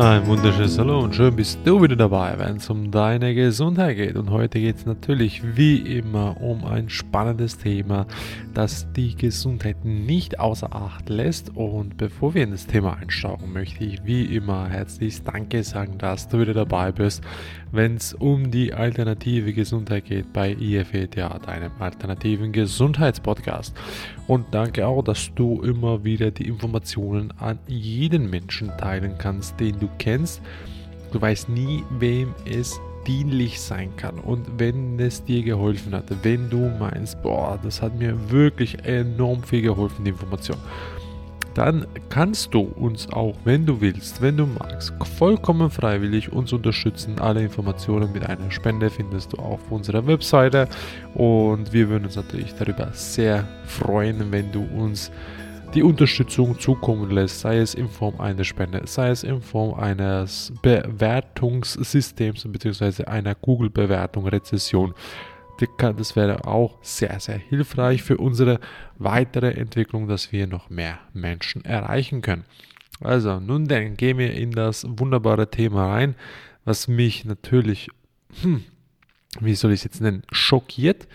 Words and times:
Ein 0.00 0.26
wunderschönes 0.26 0.78
Hallo 0.78 1.00
und 1.00 1.14
schön 1.14 1.36
bist 1.36 1.58
du 1.62 1.82
wieder 1.82 1.94
dabei, 1.94 2.32
wenn 2.38 2.56
es 2.56 2.70
um 2.70 2.90
deine 2.90 3.34
Gesundheit 3.34 3.96
geht. 3.96 4.16
Und 4.16 4.30
heute 4.30 4.58
geht 4.58 4.76
es 4.76 4.86
natürlich 4.86 5.42
wie 5.58 5.76
immer 5.76 6.40
um 6.40 6.64
ein 6.64 6.88
spannendes 6.88 7.58
Thema, 7.58 8.06
das 8.54 8.90
die 8.94 9.14
Gesundheit 9.14 9.84
nicht 9.84 10.40
außer 10.40 10.74
Acht 10.74 11.10
lässt. 11.10 11.54
Und 11.54 11.98
bevor 11.98 12.32
wir 12.32 12.44
in 12.44 12.52
das 12.52 12.66
Thema 12.66 12.96
einsteigen, 12.96 13.52
möchte 13.52 13.84
ich 13.84 14.02
wie 14.06 14.24
immer 14.24 14.70
herzlich 14.70 15.22
Danke 15.22 15.62
sagen, 15.64 15.98
dass 15.98 16.28
du 16.28 16.40
wieder 16.40 16.54
dabei 16.54 16.92
bist, 16.92 17.22
wenn 17.72 17.96
es 17.96 18.14
um 18.14 18.50
die 18.50 18.72
alternative 18.72 19.52
Gesundheit 19.52 20.06
geht 20.06 20.32
bei 20.32 20.52
IFETA, 20.52 21.38
deinem 21.38 21.72
alternativen 21.78 22.52
Gesundheitspodcast. 22.52 23.76
Und 24.26 24.46
danke 24.52 24.86
auch, 24.86 25.02
dass 25.02 25.30
du 25.34 25.62
immer 25.62 26.04
wieder 26.04 26.30
die 26.30 26.48
Informationen 26.48 27.32
an 27.38 27.58
jeden 27.66 28.28
Menschen 28.30 28.70
teilen 28.78 29.14
kannst, 29.18 29.58
den 29.60 29.78
du 29.78 29.88
kennst. 29.98 30.42
Du 31.12 31.20
weißt 31.20 31.48
nie, 31.48 31.84
wem 31.98 32.34
es 32.44 32.80
dienlich 33.06 33.60
sein 33.60 33.94
kann. 33.96 34.18
Und 34.18 34.46
wenn 34.58 34.98
es 34.98 35.24
dir 35.24 35.42
geholfen 35.42 35.94
hat, 35.94 36.04
wenn 36.22 36.50
du 36.50 36.70
meinst, 36.78 37.20
boah, 37.22 37.58
das 37.62 37.80
hat 37.80 37.98
mir 37.98 38.30
wirklich 38.30 38.84
enorm 38.84 39.42
viel 39.42 39.62
geholfen, 39.62 40.04
die 40.04 40.10
Information, 40.10 40.58
dann 41.60 41.86
kannst 42.08 42.54
du 42.54 42.60
uns 42.60 43.12
auch, 43.12 43.36
wenn 43.44 43.66
du 43.66 43.82
willst, 43.82 44.22
wenn 44.22 44.38
du 44.38 44.46
magst, 44.46 44.94
vollkommen 45.18 45.68
freiwillig 45.68 46.32
uns 46.32 46.54
unterstützen. 46.54 47.18
Alle 47.18 47.42
Informationen 47.42 48.10
mit 48.14 48.24
einer 48.24 48.50
Spende 48.50 48.88
findest 48.88 49.34
du 49.34 49.36
auf 49.36 49.60
unserer 49.70 50.06
Webseite 50.06 50.70
und 51.12 51.70
wir 51.70 51.90
würden 51.90 52.06
uns 52.06 52.16
natürlich 52.16 52.54
darüber 52.54 52.88
sehr 52.94 53.46
freuen, 53.66 54.32
wenn 54.32 54.50
du 54.50 54.62
uns 54.74 55.10
die 55.74 55.82
Unterstützung 55.82 56.58
zukommen 56.58 57.10
lässt, 57.10 57.40
sei 57.40 57.58
es 57.58 57.74
in 57.74 57.90
Form 57.90 58.18
einer 58.18 58.44
Spende, 58.44 58.80
sei 58.86 59.10
es 59.10 59.22
in 59.22 59.42
Form 59.42 59.78
eines 59.78 60.54
Bewertungssystems 60.62 62.48
bzw. 62.50 63.04
einer 63.04 63.34
Google-Bewertung, 63.34 64.26
Rezession. 64.26 64.94
Das 65.78 66.16
wäre 66.16 66.46
auch 66.46 66.78
sehr, 66.82 67.20
sehr 67.20 67.38
hilfreich 67.38 68.02
für 68.02 68.16
unsere 68.16 68.60
weitere 68.98 69.52
Entwicklung, 69.52 70.08
dass 70.08 70.32
wir 70.32 70.46
noch 70.46 70.70
mehr 70.70 70.98
Menschen 71.12 71.64
erreichen 71.64 72.22
können. 72.22 72.44
Also, 73.00 73.40
nun 73.40 73.66
denn, 73.66 73.96
gehen 73.96 74.18
wir 74.18 74.32
in 74.34 74.52
das 74.52 74.86
wunderbare 74.86 75.50
Thema 75.50 75.92
rein, 75.92 76.14
was 76.64 76.88
mich 76.88 77.24
natürlich, 77.24 77.88
hm, 78.42 78.64
wie 79.40 79.54
soll 79.54 79.72
ich 79.72 79.80
es 79.80 79.84
jetzt 79.84 80.00
nennen, 80.00 80.22
schockiert 80.30 81.06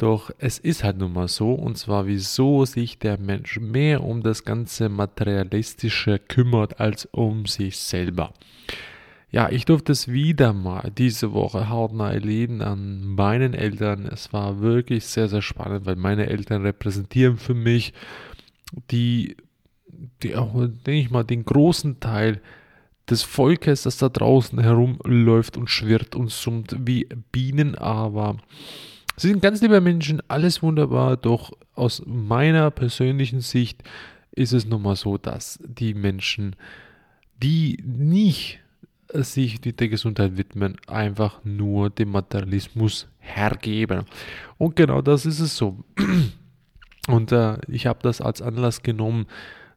doch 0.00 0.30
es 0.38 0.58
ist 0.58 0.82
halt 0.82 0.96
nun 0.96 1.12
mal 1.12 1.28
so, 1.28 1.52
und 1.52 1.76
zwar 1.76 2.06
wieso 2.06 2.64
sich 2.64 2.98
der 2.98 3.18
Mensch 3.18 3.60
mehr 3.60 4.02
um 4.02 4.22
das 4.22 4.46
ganze 4.46 4.88
Materialistische 4.88 6.18
kümmert 6.18 6.80
als 6.80 7.04
um 7.04 7.44
sich 7.44 7.76
selber. 7.76 8.32
Ja, 9.32 9.48
ich 9.48 9.64
durfte 9.64 9.92
es 9.92 10.08
wieder 10.08 10.52
mal 10.52 10.90
diese 10.96 11.32
Woche 11.32 11.68
hautnah 11.68 12.12
erleben 12.12 12.62
an 12.62 13.04
meinen 13.04 13.54
Eltern. 13.54 14.06
Es 14.06 14.32
war 14.32 14.60
wirklich 14.60 15.06
sehr, 15.06 15.28
sehr 15.28 15.42
spannend, 15.42 15.86
weil 15.86 15.96
meine 15.96 16.26
Eltern 16.26 16.62
repräsentieren 16.62 17.38
für 17.38 17.54
mich 17.54 17.92
die, 18.90 19.36
die 20.22 20.34
auch, 20.34 20.52
denke 20.54 21.00
ich 21.00 21.10
mal, 21.10 21.22
den 21.22 21.44
großen 21.44 22.00
Teil 22.00 22.40
des 23.08 23.22
Volkes, 23.22 23.82
das 23.82 23.98
da 23.98 24.08
draußen 24.08 24.58
herumläuft 24.58 25.56
und 25.56 25.70
schwirrt 25.70 26.16
und 26.16 26.30
summt 26.30 26.76
wie 26.80 27.08
Bienen, 27.32 27.74
aber 27.74 28.36
Sie 29.16 29.28
sind 29.28 29.42
ganz 29.42 29.60
liebe 29.60 29.82
Menschen, 29.82 30.22
alles 30.28 30.62
wunderbar, 30.62 31.18
doch 31.18 31.52
aus 31.74 32.02
meiner 32.06 32.70
persönlichen 32.70 33.42
Sicht 33.42 33.82
ist 34.32 34.52
es 34.52 34.64
nun 34.64 34.80
mal 34.80 34.96
so, 34.96 35.18
dass 35.18 35.58
die 35.62 35.92
Menschen, 35.92 36.56
die 37.42 37.82
nicht 37.84 38.60
sich 39.12 39.60
der 39.60 39.88
Gesundheit 39.88 40.36
widmen, 40.36 40.76
einfach 40.86 41.44
nur 41.44 41.90
dem 41.90 42.10
Materialismus 42.10 43.08
hergeben. 43.18 44.04
Und 44.58 44.76
genau 44.76 45.02
das 45.02 45.26
ist 45.26 45.40
es 45.40 45.56
so. 45.56 45.84
Und 47.08 47.32
äh, 47.32 47.58
ich 47.68 47.86
habe 47.86 48.00
das 48.02 48.20
als 48.20 48.42
Anlass 48.42 48.82
genommen, 48.82 49.26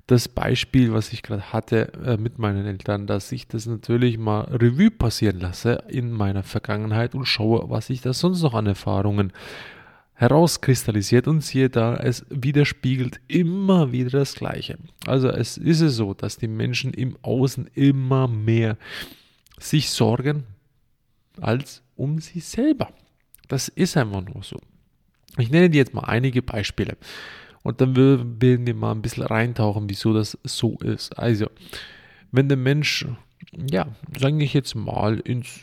das 0.07 0.27
Beispiel, 0.27 0.93
was 0.93 1.13
ich 1.13 1.23
gerade 1.23 1.53
hatte 1.53 1.93
äh, 2.05 2.17
mit 2.17 2.37
meinen 2.37 2.65
Eltern, 2.65 3.07
dass 3.07 3.31
ich 3.31 3.47
das 3.47 3.65
natürlich 3.65 4.17
mal 4.17 4.41
Revue 4.41 4.91
passieren 4.91 5.39
lasse 5.39 5.83
in 5.87 6.11
meiner 6.11 6.43
Vergangenheit 6.43 7.15
und 7.15 7.25
schaue, 7.25 7.69
was 7.69 7.87
sich 7.87 8.01
da 8.01 8.13
sonst 8.13 8.41
noch 8.41 8.53
an 8.53 8.67
Erfahrungen 8.67 9.31
herauskristallisiert 10.15 11.27
und 11.27 11.41
siehe 11.41 11.69
da, 11.69 11.95
es 11.95 12.25
widerspiegelt 12.29 13.19
immer 13.27 13.91
wieder 13.91 14.11
das 14.11 14.35
Gleiche. 14.35 14.77
Also 15.07 15.29
es 15.29 15.57
ist 15.57 15.81
es 15.81 15.95
so, 15.95 16.13
dass 16.13 16.37
die 16.37 16.47
Menschen 16.47 16.93
im 16.93 17.17
Außen 17.21 17.69
immer 17.73 18.27
mehr 18.27 18.77
sich 19.63 19.89
sorgen 19.89 20.43
als 21.41 21.81
um 21.95 22.19
sich 22.19 22.45
selber. 22.45 22.91
Das 23.47 23.69
ist 23.69 23.97
einfach 23.97 24.21
nur 24.21 24.43
so. 24.43 24.59
Ich 25.37 25.49
nenne 25.49 25.69
dir 25.69 25.77
jetzt 25.77 25.93
mal 25.93 26.05
einige 26.05 26.41
Beispiele. 26.41 26.97
Und 27.63 27.79
dann 27.79 27.95
werden 27.95 28.67
wir 28.67 28.75
mal 28.75 28.91
ein 28.91 29.01
bisschen 29.01 29.23
reintauchen, 29.23 29.89
wieso 29.89 30.13
das 30.13 30.37
so 30.43 30.77
ist. 30.79 31.17
Also, 31.17 31.47
wenn 32.31 32.49
der 32.49 32.57
Mensch, 32.57 33.05
ja, 33.71 33.87
sage 34.19 34.43
ich 34.43 34.53
jetzt 34.53 34.75
mal, 34.75 35.19
ins 35.19 35.61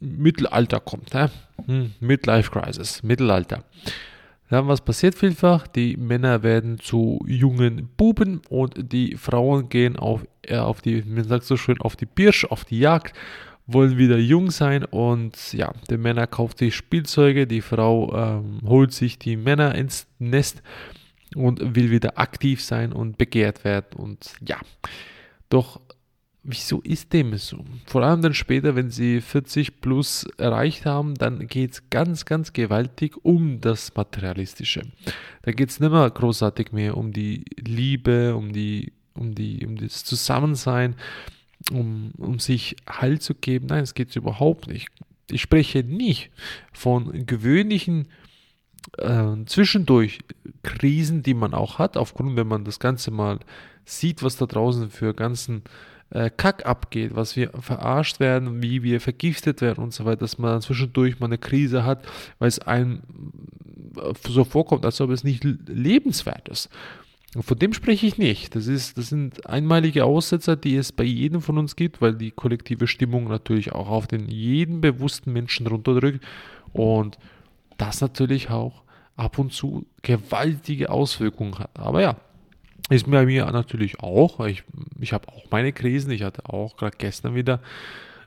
Mittelalter 0.00 0.80
kommt, 0.80 1.14
hä? 1.14 1.28
Hm, 1.66 1.94
Midlife 2.00 2.50
Crisis, 2.50 3.02
Mittelalter. 3.02 3.64
Dann 4.48 4.68
was 4.68 4.80
passiert 4.80 5.14
vielfach? 5.14 5.66
Die 5.66 5.96
Männer 5.96 6.42
werden 6.42 6.78
zu 6.78 7.24
jungen 7.26 7.88
Buben 7.96 8.42
und 8.48 8.92
die 8.92 9.16
Frauen 9.16 9.68
gehen 9.68 9.96
auf, 9.96 10.26
äh, 10.42 10.56
auf 10.56 10.82
die, 10.82 11.02
man 11.02 11.24
sagt 11.24 11.44
so 11.44 11.56
schön, 11.56 11.80
auf 11.80 11.96
die 11.96 12.06
Birsch, 12.06 12.44
auf 12.44 12.64
die 12.64 12.78
Jagd, 12.78 13.16
wollen 13.66 13.98
wieder 13.98 14.16
jung 14.18 14.50
sein 14.52 14.84
und 14.84 15.52
ja, 15.52 15.72
der 15.90 15.98
Männer 15.98 16.28
kauft 16.28 16.58
sich 16.58 16.76
Spielzeuge, 16.76 17.48
die 17.48 17.60
Frau 17.60 18.14
ähm, 18.14 18.60
holt 18.64 18.92
sich 18.92 19.18
die 19.18 19.36
Männer 19.36 19.74
ins 19.74 20.06
Nest 20.20 20.62
und 21.34 21.74
will 21.74 21.90
wieder 21.90 22.18
aktiv 22.18 22.62
sein 22.62 22.92
und 22.92 23.18
begehrt 23.18 23.64
werden. 23.64 23.96
Und 23.96 24.34
ja, 24.46 24.58
doch 25.48 25.80
wieso 26.46 26.80
ist 26.80 27.12
dem 27.12 27.36
so? 27.36 27.64
Vor 27.86 28.02
allem 28.02 28.22
dann 28.22 28.34
später, 28.34 28.76
wenn 28.76 28.90
sie 28.90 29.20
40 29.20 29.80
plus 29.80 30.26
erreicht 30.38 30.86
haben, 30.86 31.14
dann 31.14 31.46
geht 31.48 31.72
es 31.72 31.90
ganz, 31.90 32.24
ganz 32.24 32.52
gewaltig 32.52 33.16
um 33.24 33.60
das 33.60 33.94
Materialistische. 33.94 34.82
Da 35.42 35.52
geht 35.52 35.70
es 35.70 35.80
nicht 35.80 35.90
mehr 35.90 36.08
großartig 36.08 36.72
mehr 36.72 36.96
um 36.96 37.12
die 37.12 37.44
Liebe, 37.58 38.36
um 38.36 38.52
die, 38.52 38.92
um 39.14 39.34
die, 39.34 39.66
um 39.66 39.76
das 39.76 40.04
Zusammensein, 40.04 40.94
um, 41.72 42.12
um 42.16 42.38
sich 42.38 42.76
Halt 42.88 43.22
zu 43.22 43.34
geben. 43.34 43.66
Nein, 43.66 43.82
es 43.82 43.94
geht 43.94 44.14
überhaupt 44.14 44.68
nicht. 44.68 44.88
Ich 45.30 45.42
spreche 45.42 45.82
nicht 45.82 46.30
von 46.72 47.26
gewöhnlichen 47.26 48.08
äh, 48.98 49.34
zwischendurch 49.46 50.20
Krisen, 50.62 51.22
die 51.22 51.34
man 51.34 51.54
auch 51.54 51.78
hat, 51.78 51.96
aufgrund, 51.96 52.36
wenn 52.36 52.46
man 52.46 52.64
das 52.64 52.78
Ganze 52.78 53.10
mal 53.10 53.40
sieht, 53.84 54.22
was 54.22 54.36
da 54.36 54.46
draußen 54.46 54.90
für 54.90 55.14
ganzen 55.14 55.62
äh, 56.10 56.30
Kack 56.34 56.66
abgeht, 56.66 57.14
was 57.14 57.36
wir 57.36 57.50
verarscht 57.60 58.20
werden, 58.20 58.62
wie 58.62 58.82
wir 58.82 59.00
vergiftet 59.00 59.60
werden 59.60 59.82
und 59.82 59.92
so 59.92 60.04
weiter, 60.04 60.18
dass 60.18 60.38
man 60.38 60.60
zwischendurch 60.60 61.18
mal 61.18 61.26
eine 61.26 61.38
Krise 61.38 61.84
hat, 61.84 62.06
weil 62.38 62.48
es 62.48 62.58
einem 62.60 63.02
äh, 63.96 64.12
so 64.28 64.44
vorkommt, 64.44 64.84
als 64.84 65.00
ob 65.00 65.10
es 65.10 65.24
nicht 65.24 65.44
lebenswert 65.44 66.48
ist. 66.48 66.68
Von 67.38 67.58
dem 67.58 67.72
spreche 67.74 68.06
ich 68.06 68.18
nicht. 68.18 68.54
Das, 68.54 68.66
ist, 68.66 68.96
das 68.96 69.08
sind 69.08 69.46
einmalige 69.46 70.04
Aussetzer, 70.04 70.56
die 70.56 70.76
es 70.76 70.92
bei 70.92 71.04
jedem 71.04 71.42
von 71.42 71.58
uns 71.58 71.76
gibt, 71.76 72.00
weil 72.00 72.14
die 72.14 72.30
kollektive 72.30 72.86
Stimmung 72.86 73.28
natürlich 73.28 73.72
auch 73.72 73.88
auf 73.88 74.06
den 74.06 74.28
jeden 74.28 74.80
bewussten 74.80 75.32
Menschen 75.32 75.66
runterdrückt 75.66 76.24
und 76.72 77.18
das 77.76 78.00
natürlich 78.00 78.48
auch 78.48 78.84
ab 79.16 79.38
und 79.38 79.52
zu 79.52 79.86
gewaltige 80.02 80.90
Auswirkungen 80.90 81.58
hat. 81.58 81.70
Aber 81.78 82.00
ja, 82.00 82.16
ist 82.88 83.10
bei 83.10 83.26
mir 83.26 83.46
natürlich 83.46 84.00
auch. 84.00 84.44
Ich, 84.46 84.62
ich 85.00 85.12
habe 85.12 85.28
auch 85.28 85.44
meine 85.50 85.72
Krisen. 85.72 86.10
Ich 86.10 86.22
hatte 86.22 86.48
auch 86.48 86.76
gerade 86.76 86.96
gestern 86.96 87.34
wieder 87.34 87.60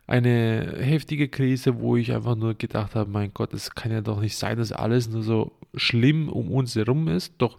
eine 0.07 0.77
heftige 0.79 1.29
Krise, 1.29 1.79
wo 1.79 1.95
ich 1.95 2.11
einfach 2.11 2.35
nur 2.35 2.55
gedacht 2.55 2.95
habe, 2.95 3.09
mein 3.09 3.31
Gott, 3.33 3.53
es 3.53 3.75
kann 3.75 3.91
ja 3.91 4.01
doch 4.01 4.19
nicht 4.19 4.35
sein, 4.35 4.57
dass 4.57 4.71
alles 4.71 5.07
nur 5.07 5.21
so 5.21 5.51
schlimm 5.75 6.29
um 6.29 6.51
uns 6.51 6.75
herum 6.75 7.07
ist. 7.07 7.33
Doch 7.37 7.57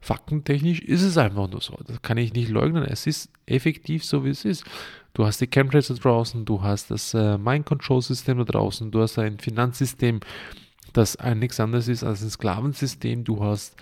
faktentechnisch 0.00 0.80
ist 0.80 1.02
es 1.02 1.16
einfach 1.16 1.48
nur 1.48 1.62
so. 1.62 1.78
Das 1.86 2.02
kann 2.02 2.18
ich 2.18 2.34
nicht 2.34 2.50
leugnen. 2.50 2.84
Es 2.84 3.06
ist 3.06 3.30
effektiv 3.46 4.04
so, 4.04 4.24
wie 4.24 4.30
es 4.30 4.44
ist. 4.44 4.64
Du 5.14 5.24
hast 5.24 5.40
die 5.40 5.46
Chemtrails 5.46 5.86
da 5.86 5.94
draußen, 5.94 6.44
du 6.44 6.62
hast 6.62 6.90
das 6.90 7.14
äh, 7.14 7.38
Mind-Control-System 7.38 8.38
da 8.38 8.44
draußen, 8.44 8.90
du 8.90 9.00
hast 9.00 9.16
ein 9.18 9.38
Finanzsystem, 9.38 10.18
das 10.92 11.16
nichts 11.36 11.60
anderes 11.60 11.86
ist 11.86 12.02
als 12.02 12.22
ein 12.22 12.30
Sklavensystem. 12.30 13.22
Du 13.22 13.42
hast 13.42 13.76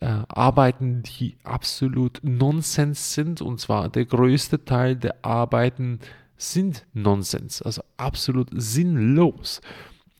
äh, 0.00 0.22
Arbeiten, 0.28 1.02
die 1.02 1.36
absolut 1.42 2.20
Nonsens 2.22 3.14
sind, 3.14 3.42
und 3.42 3.60
zwar 3.60 3.88
der 3.88 4.04
größte 4.04 4.64
Teil 4.64 4.96
der 4.96 5.24
Arbeiten 5.24 6.00
sind 6.36 6.86
Nonsens, 6.94 7.60
also 7.60 7.82
absolut 7.96 8.48
sinnlos. 8.52 9.60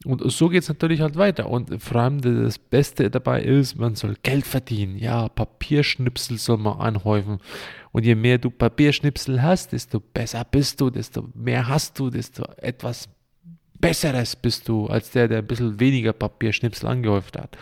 Und 0.06 0.22
so 0.32 0.48
geht 0.48 0.62
es 0.62 0.68
natürlich 0.68 1.02
halt 1.02 1.16
weiter. 1.16 1.50
Und 1.50 1.82
vor 1.82 2.00
allem 2.00 2.22
das 2.22 2.58
Beste 2.58 3.10
dabei 3.10 3.42
ist, 3.42 3.76
man 3.76 3.96
soll 3.96 4.16
Geld 4.22 4.46
verdienen. 4.46 4.96
Ja, 4.96 5.28
Papierschnipsel 5.28 6.38
soll 6.38 6.56
man 6.56 6.78
anhäufen. 6.78 7.38
Und 7.92 8.06
je 8.06 8.14
mehr 8.14 8.38
du 8.38 8.50
Papierschnipsel 8.50 9.42
hast, 9.42 9.72
desto 9.72 10.00
besser 10.00 10.44
bist 10.50 10.80
du, 10.80 10.88
desto 10.88 11.28
mehr 11.34 11.68
hast 11.68 11.98
du, 11.98 12.08
desto 12.08 12.44
etwas 12.56 13.10
Besseres 13.78 14.36
bist 14.36 14.68
du, 14.68 14.86
als 14.86 15.10
der, 15.10 15.28
der 15.28 15.38
ein 15.38 15.46
bisschen 15.46 15.78
weniger 15.78 16.14
Papierschnipsel 16.14 16.88
angehäuft 16.88 17.36
hat. 17.38 17.58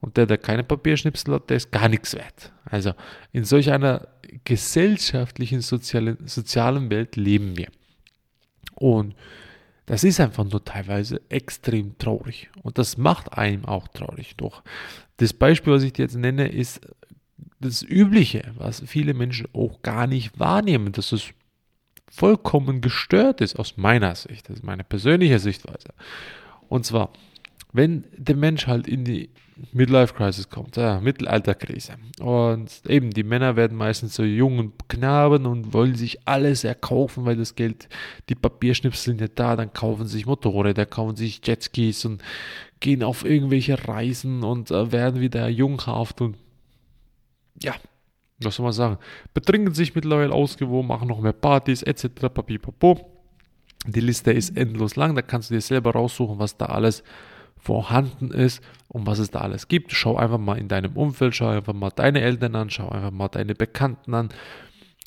Und 0.00 0.16
der, 0.16 0.26
der 0.26 0.38
keine 0.38 0.62
Papierschnipsel 0.62 1.34
hat, 1.34 1.50
der 1.50 1.56
ist 1.56 1.72
gar 1.72 1.88
nichts 1.88 2.14
wert. 2.14 2.52
Also 2.64 2.92
in 3.32 3.44
solch 3.44 3.72
einer 3.72 4.08
gesellschaftlichen, 4.44 5.60
sozialen, 5.60 6.18
sozialen 6.26 6.90
Welt 6.90 7.16
leben 7.16 7.56
wir. 7.56 7.68
Und 8.74 9.14
das 9.86 10.04
ist 10.04 10.20
einfach 10.20 10.44
nur 10.44 10.64
teilweise 10.64 11.22
extrem 11.28 11.96
traurig. 11.98 12.50
Und 12.62 12.78
das 12.78 12.98
macht 12.98 13.32
einem 13.32 13.64
auch 13.64 13.88
traurig. 13.88 14.36
Doch 14.36 14.62
das 15.16 15.32
Beispiel, 15.32 15.72
was 15.72 15.84
ich 15.84 15.92
dir 15.92 16.02
jetzt 16.02 16.16
nenne, 16.16 16.48
ist 16.48 16.80
das 17.60 17.82
Übliche, 17.82 18.52
was 18.56 18.82
viele 18.86 19.14
Menschen 19.14 19.48
auch 19.54 19.80
gar 19.82 20.06
nicht 20.06 20.38
wahrnehmen, 20.38 20.92
dass 20.92 21.12
es 21.12 21.30
vollkommen 22.10 22.80
gestört 22.80 23.40
ist 23.40 23.58
aus 23.58 23.76
meiner 23.76 24.14
Sicht. 24.14 24.48
Das 24.48 24.58
ist 24.58 24.64
meine 24.64 24.84
persönliche 24.84 25.38
Sichtweise. 25.38 25.90
Und 26.68 26.84
zwar, 26.84 27.10
wenn 27.76 28.04
der 28.16 28.36
Mensch 28.36 28.66
halt 28.66 28.88
in 28.88 29.04
die 29.04 29.30
Midlife 29.72 30.12
Crisis 30.12 30.50
kommt, 30.50 30.76
ja, 30.76 31.00
Mittelalterkrise. 31.00 31.94
Und 32.20 32.70
eben, 32.88 33.10
die 33.10 33.22
Männer 33.22 33.56
werden 33.56 33.76
meistens 33.76 34.14
so 34.14 34.22
jungen 34.22 34.72
Knaben 34.88 35.46
und 35.46 35.72
wollen 35.72 35.94
sich 35.94 36.26
alles 36.28 36.64
erkaufen, 36.64 37.24
weil 37.24 37.36
das 37.36 37.54
Geld, 37.54 37.88
die 38.28 38.34
Papierschnipsel 38.34 39.12
sind 39.12 39.20
ja 39.20 39.28
da, 39.34 39.56
dann 39.56 39.72
kaufen 39.72 40.06
sich 40.06 40.26
Motorräder, 40.26 40.84
kaufen 40.84 41.16
sich 41.16 41.40
Jetskis 41.44 42.04
und 42.04 42.22
gehen 42.80 43.02
auf 43.02 43.24
irgendwelche 43.24 43.88
Reisen 43.88 44.42
und 44.42 44.70
äh, 44.70 44.92
werden 44.92 45.20
wieder 45.20 45.48
junghaft 45.48 46.20
und 46.20 46.36
ja, 47.62 47.74
was 48.40 48.56
soll 48.56 48.64
man 48.64 48.74
sagen, 48.74 48.98
betrinken 49.32 49.72
sich 49.72 49.94
mittlerweile 49.94 50.32
ausgewogen, 50.32 50.88
machen 50.88 51.08
noch 51.08 51.20
mehr 51.20 51.32
Partys 51.32 51.82
etc. 51.82 52.08
Papipapo. 52.34 53.10
Die 53.86 54.00
Liste 54.00 54.32
ist 54.32 54.56
endlos 54.56 54.96
lang, 54.96 55.14
da 55.14 55.22
kannst 55.22 55.48
du 55.48 55.54
dir 55.54 55.60
selber 55.62 55.92
raussuchen, 55.92 56.38
was 56.38 56.58
da 56.58 56.66
alles 56.66 57.02
vorhanden 57.66 58.30
ist 58.30 58.62
und 58.88 59.06
was 59.06 59.18
es 59.18 59.30
da 59.30 59.40
alles 59.40 59.66
gibt. 59.66 59.92
Schau 59.92 60.16
einfach 60.16 60.38
mal 60.38 60.56
in 60.56 60.68
deinem 60.68 60.96
Umfeld, 60.96 61.34
schau 61.34 61.48
einfach 61.48 61.74
mal 61.74 61.90
deine 61.90 62.20
Eltern 62.20 62.54
an, 62.54 62.70
schau 62.70 62.88
einfach 62.88 63.10
mal 63.10 63.28
deine 63.28 63.54
Bekannten 63.54 64.14
an. 64.14 64.28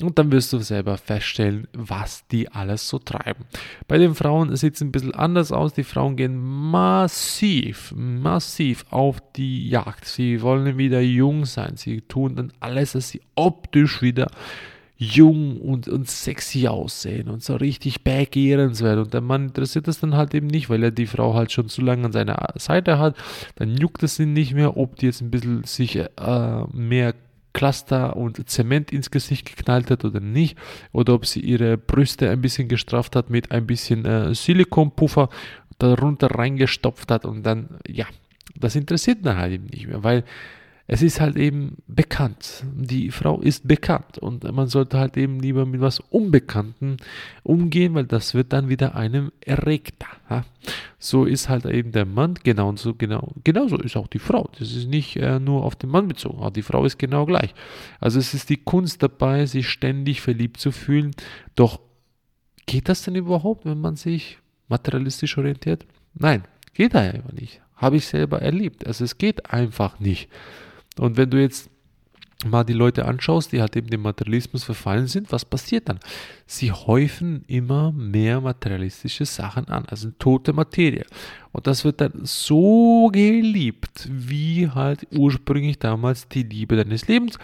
Und 0.02 0.18
dann 0.18 0.32
wirst 0.32 0.54
du 0.54 0.60
selber 0.60 0.98
feststellen, 0.98 1.68
was 1.74 2.26
die 2.28 2.50
alles 2.50 2.88
so 2.88 3.00
treiben. 3.00 3.46
Bei 3.88 3.98
den 3.98 4.16
Frauen 4.16 4.56
sieht 4.56 4.76
es 4.76 4.82
ein 4.82 4.94
bisschen 4.94 5.14
anders 5.14 5.52
aus. 5.52 5.74
Die 5.74 5.84
Frauen 5.84 6.16
gehen 6.16 6.38
massiv, 6.38 7.94
massiv 7.96 8.86
auf 8.92 9.22
die 9.36 9.70
Jagd. 9.70 10.06
Sie 10.06 10.42
wollen 10.42 10.78
wieder 10.78 11.02
jung 11.02 11.46
sein. 11.46 11.76
Sie 11.76 12.02
tun 12.02 12.36
dann 12.36 12.54
alles, 12.62 12.94
dass 12.94 13.10
sie 13.10 13.22
optisch 13.36 14.02
wieder 14.02 14.32
jung 15.02 15.62
und, 15.62 15.88
und 15.88 16.10
sexy 16.10 16.68
aussehen 16.68 17.30
und 17.30 17.42
so 17.42 17.56
richtig 17.56 18.04
begehrenswert. 18.04 18.98
Und 18.98 19.14
der 19.14 19.22
Mann 19.22 19.46
interessiert 19.46 19.88
das 19.88 20.02
dann 20.02 20.16
halt 20.16 20.34
eben 20.34 20.48
nicht, 20.48 20.70
weil 20.70 20.84
er 20.84 20.92
die 20.92 21.08
Frau 21.08 21.36
halt 21.36 21.54
schon 21.54 21.70
zu 21.70 21.82
lange 21.82 22.06
an 22.06 22.12
seiner 22.12 22.50
Seite 22.58 23.00
hat. 23.00 23.16
Dann 23.56 23.78
juckt 23.78 24.04
es 24.04 24.20
ihn 24.20 24.34
nicht 24.34 24.54
mehr, 24.54 24.76
ob 24.76 24.98
die 24.98 25.06
jetzt 25.06 25.22
ein 25.22 25.32
bisschen 25.32 25.64
sich 25.64 25.96
äh, 25.96 26.64
mehr 26.74 27.16
Cluster 27.54 28.18
und 28.18 28.50
Zement 28.50 28.92
ins 28.92 29.10
Gesicht 29.10 29.56
geknallt 29.56 29.90
hat 29.90 30.04
oder 30.04 30.20
nicht, 30.20 30.58
oder 30.92 31.14
ob 31.14 31.26
sie 31.26 31.40
ihre 31.40 31.78
Brüste 31.78 32.30
ein 32.30 32.42
bisschen 32.42 32.68
gestrafft 32.68 33.16
hat 33.16 33.30
mit 33.30 33.52
ein 33.52 33.66
bisschen 33.66 34.04
äh, 34.06 34.36
Silikonpuffer 34.36 35.30
darunter 35.80 36.28
reingestopft 36.28 37.10
hat 37.10 37.26
und 37.26 37.44
dann, 37.44 37.80
ja, 37.88 38.06
das 38.56 38.76
interessiert 38.76 39.26
dann 39.26 39.38
halt 39.38 39.54
eben 39.54 39.66
nicht 39.68 39.88
mehr, 39.88 40.04
weil 40.04 40.26
es 40.92 41.04
ist 41.04 41.22
halt 41.22 41.38
eben 41.38 41.78
bekannt. 41.86 42.64
Die 42.74 43.12
Frau 43.12 43.40
ist 43.42 43.68
bekannt 43.68 44.18
und 44.18 44.44
man 44.52 44.68
sollte 44.70 44.98
halt 44.98 45.18
eben 45.18 45.40
lieber 45.40 45.68
mit 45.68 45.82
was 45.82 46.00
Unbekannten 46.00 46.98
umgehen, 47.44 47.94
weil 47.94 48.06
das 48.06 48.34
wird 48.34 48.54
dann 48.54 48.70
wieder 48.70 48.96
einem 48.96 49.32
erregter. 49.40 50.08
Ja? 50.32 50.46
So 50.98 51.26
ist 51.26 51.48
halt 51.48 51.68
eben 51.68 51.92
der 51.92 52.08
Mann 52.08 52.34
genau 52.44 52.76
so 52.76 52.96
genau 52.96 53.34
genauso 53.44 53.78
ist 53.78 53.98
auch 53.98 54.08
die 54.08 54.18
Frau. 54.18 54.50
Das 54.58 54.76
ist 54.76 54.88
nicht 54.88 55.16
äh, 55.18 55.40
nur 55.40 55.64
auf 55.64 55.76
den 55.76 55.92
Mann 55.92 56.08
bezogen, 56.08 56.40
auch 56.40 56.50
die 56.50 56.64
Frau 56.64 56.84
ist 56.86 56.98
genau 56.98 57.28
gleich. 57.28 57.54
Also 58.00 58.18
es 58.18 58.34
ist 58.34 58.50
die 58.50 58.58
Kunst 58.58 59.04
dabei, 59.04 59.46
sich 59.46 59.70
ständig 59.70 60.22
verliebt 60.22 60.60
zu 60.60 60.72
fühlen. 60.72 61.12
Doch 61.54 61.80
geht 62.66 62.90
das 62.90 63.04
denn 63.04 63.14
überhaupt, 63.14 63.64
wenn 63.64 63.80
man 63.80 63.96
sich 63.96 64.40
materialistisch 64.70 65.38
orientiert? 65.38 65.86
Nein, 66.16 66.46
geht 66.74 66.96
da 66.96 67.02
einfach 67.02 67.32
nicht. 67.34 67.62
Habe 67.76 67.98
ich 67.98 68.08
selber 68.08 68.42
erlebt. 68.42 68.88
Also 68.88 69.04
es 69.04 69.20
geht 69.20 69.52
einfach 69.54 70.00
nicht. 70.00 70.30
Und 71.00 71.18
wenn 71.18 71.30
du 71.30 71.42
jetzt 71.42 71.70
mal 72.46 72.64
die 72.64 72.74
Leute 72.74 73.06
anschaust, 73.06 73.52
die 73.52 73.62
halt 73.62 73.76
eben 73.76 73.90
dem 73.90 74.02
Materialismus 74.02 74.64
verfallen 74.64 75.08
sind, 75.08 75.32
was 75.32 75.44
passiert 75.44 75.90
dann? 75.90 76.00
Sie 76.46 76.72
häufen 76.72 77.44
immer 77.48 77.92
mehr 77.92 78.40
materialistische 78.40 79.26
Sachen 79.26 79.68
an, 79.68 79.86
also 79.88 80.10
tote 80.20 80.54
Materie. 80.54 81.06
Und 81.52 81.68
das 81.68 81.84
wird 81.84 82.00
dann 82.00 82.14
so 82.24 83.10
geliebt, 83.12 84.08
wie 84.10 84.70
halt 84.70 85.06
ursprünglich 85.12 85.80
damals 85.80 86.30
die 86.30 86.44
Liebe 86.44 86.78
deines 86.78 87.08
Lebens. 87.08 87.38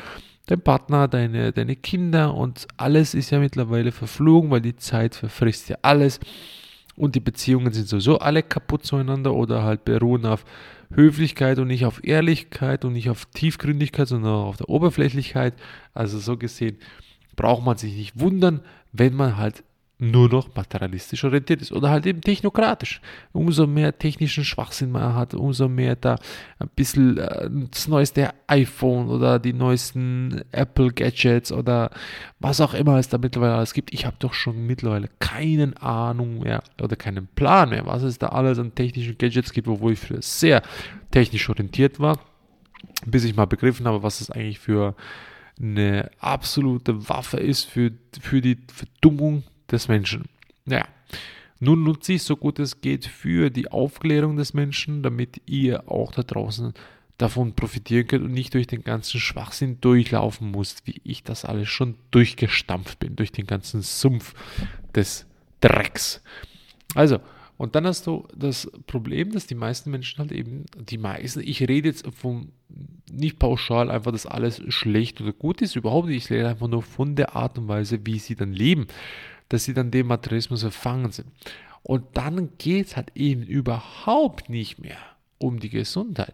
Dein 0.46 0.62
Partner, 0.62 1.08
deine, 1.08 1.52
deine 1.52 1.76
Kinder 1.76 2.34
und 2.34 2.68
alles 2.78 3.16
ist 3.16 3.32
ja 3.32 3.40
mittlerweile 3.40 3.92
verflogen, 3.92 4.52
weil 4.52 4.62
die 4.62 4.76
Zeit 4.76 5.16
verfrisst 5.16 5.70
ja 5.70 5.78
alles. 5.82 6.20
Und 6.96 7.16
die 7.16 7.20
Beziehungen 7.20 7.74
sind 7.74 7.88
sowieso 7.88 8.20
alle 8.20 8.42
kaputt 8.42 8.86
zueinander 8.86 9.34
oder 9.34 9.64
halt 9.64 9.84
beruhen 9.84 10.26
auf 10.26 10.46
Höflichkeit 10.94 11.60
und 11.60 11.68
nicht 11.68 11.86
auf 11.86 12.04
Ehrlichkeit 12.04 12.86
und 12.86 12.94
nicht 12.94 13.10
auf 13.10 13.26
Tiefgründigkeit, 13.26 14.08
sondern 14.08 14.34
auf 14.34 14.58
der 14.58 14.70
Oberflächlichkeit. 14.70 15.54
Also 15.94 16.20
so 16.20 16.38
gesehen 16.38 16.78
braucht 17.36 17.66
man 17.66 17.78
sich 17.78 17.96
nicht 17.96 18.20
wundern, 18.20 18.62
wenn 18.94 19.14
man 19.14 19.38
halt 19.38 19.64
nur 20.12 20.30
noch 20.30 20.54
materialistisch 20.56 21.24
orientiert 21.24 21.62
ist 21.62 21.72
oder 21.72 21.90
halt 21.90 22.06
eben 22.06 22.22
technokratisch. 22.22 23.02
Umso 23.32 23.68
mehr 23.68 23.98
technischen 23.98 24.44
Schwachsinn 24.44 24.92
man 24.92 25.16
hat, 25.16 25.34
umso 25.34 25.68
mehr 25.68 25.96
da 25.96 26.18
ein 26.60 26.70
bisschen 26.76 27.18
äh, 27.18 27.50
das 27.72 27.88
neueste 27.88 28.34
iPhone 28.48 29.10
oder 29.10 29.40
die 29.40 29.54
neuesten 29.54 30.44
Apple 30.52 30.92
Gadgets 30.92 31.52
oder 31.52 31.92
was 32.40 32.62
auch 32.62 32.74
immer 32.74 32.98
es 32.98 33.10
da 33.10 33.18
mittlerweile 33.18 33.56
alles 33.56 33.74
gibt. 33.74 33.94
Ich 33.94 34.06
habe 34.06 34.18
doch 34.20 34.34
schon 34.34 34.66
mittlerweile 34.66 35.10
keine 35.20 35.74
Ahnung 35.82 36.40
mehr 36.40 36.64
oder 36.82 36.96
keinen 36.96 37.28
Plan 37.28 37.70
mehr, 37.70 37.86
was 37.86 38.04
es 38.04 38.20
da 38.20 38.28
alles 38.28 38.60
an 38.60 38.76
technischen 38.76 39.18
Gadgets 39.18 39.54
gibt, 39.54 39.68
wo 39.68 39.90
ich 39.90 40.00
früher 40.00 40.22
sehr 40.22 40.62
technisch 41.12 41.50
orientiert 41.50 42.00
war, 42.00 42.20
bis 43.06 43.24
ich 43.24 43.36
mal 43.36 43.46
begriffen 43.46 43.88
habe, 43.88 44.04
was 44.04 44.22
es 44.22 44.32
eigentlich 44.32 44.60
für 44.60 44.96
eine 45.60 46.10
absolute 46.20 47.08
Waffe 47.08 47.38
ist 47.38 47.64
für, 47.64 47.92
für 48.20 48.42
die 48.42 48.58
Verdummung 48.72 49.44
des 49.72 49.88
Menschen. 49.88 50.26
Naja, 50.66 50.88
nun 51.60 51.84
nutze 51.84 52.14
ich 52.14 52.24
so 52.24 52.36
gut 52.36 52.60
es 52.60 52.82
geht 52.82 53.06
für 53.06 53.50
die 53.50 53.72
Aufklärung 53.72 54.36
des 54.36 54.54
Menschen, 54.54 55.04
damit 55.04 55.42
ihr 55.46 55.90
auch 55.90 56.12
da 56.12 56.24
draußen 56.24 56.74
davon 57.18 57.54
profitieren 57.54 58.08
könnt 58.08 58.26
und 58.26 58.34
nicht 58.34 58.54
durch 58.54 58.68
den 58.68 58.84
ganzen 58.84 59.22
Schwachsinn 59.22 59.80
durchlaufen 59.80 60.52
müsst, 60.52 60.86
wie 60.86 61.00
ich 61.04 61.24
das 61.24 61.46
alles 61.46 61.70
schon 61.70 61.96
durchgestampft 62.12 63.00
bin, 63.00 63.16
durch 63.16 63.32
den 63.32 63.48
ganzen 63.48 63.82
Sumpf 63.82 64.34
des 64.94 65.26
Drecks. 65.62 66.22
Also, 66.94 67.20
und 67.58 67.76
dann 67.76 67.88
hast 67.88 68.06
du 68.06 68.28
das 68.36 68.70
Problem, 68.86 69.32
dass 69.32 69.48
die 69.48 69.56
meisten 69.56 69.90
Menschen 69.92 70.20
halt 70.20 70.34
eben, 70.34 70.66
die 70.78 70.98
meisten, 70.98 71.40
ich 71.40 71.62
rede 71.62 71.88
jetzt 71.88 72.06
von 72.14 72.50
nicht 73.10 73.40
pauschal 73.40 73.90
einfach, 73.90 74.12
dass 74.12 74.26
alles 74.26 74.62
schlecht 74.68 75.22
oder 75.22 75.32
gut 75.32 75.62
ist, 75.62 75.78
überhaupt 75.78 76.10
nicht. 76.10 76.26
Ich 76.26 76.32
rede 76.32 76.50
einfach 76.50 76.68
nur 76.68 76.84
von 76.84 77.16
der 77.16 77.34
Art 77.34 77.58
und 77.58 77.70
Weise, 77.70 78.06
wie 78.06 78.20
sie 78.20 78.36
dann 78.36 78.52
leben 78.52 78.88
dass 79.50 79.66
sie 79.66 79.74
dann 79.74 79.92
dem 79.92 80.08
Materialismus 80.08 80.62
verfangen 80.62 81.12
sind. 81.12 81.28
Und 81.84 82.04
dann 82.14 82.50
geht 82.58 82.88
es 82.88 82.96
halt 82.96 83.12
eben 83.16 83.44
überhaupt 83.44 84.50
nicht 84.50 84.80
mehr 84.80 84.98
um 85.38 85.60
die 85.60 85.70
Gesundheit. 85.70 86.34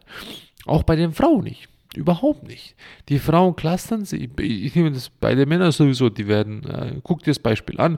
Auch 0.65 0.83
bei 0.83 0.95
den 0.95 1.13
Frauen 1.13 1.43
nicht. 1.43 1.67
Überhaupt 1.93 2.47
nicht. 2.47 2.75
Die 3.09 3.19
Frauen 3.19 3.55
clustern 3.57 4.05
sie. 4.05 4.29
Ich 4.39 4.75
nehme 4.75 4.91
das 4.91 5.09
bei 5.09 5.35
den 5.35 5.49
Männern 5.49 5.73
sowieso. 5.73 6.09
Die 6.09 6.27
werden, 6.27 6.63
äh, 6.63 6.95
guck 7.03 7.19
dir 7.19 7.31
das 7.31 7.39
Beispiel 7.39 7.81
an, 7.81 7.97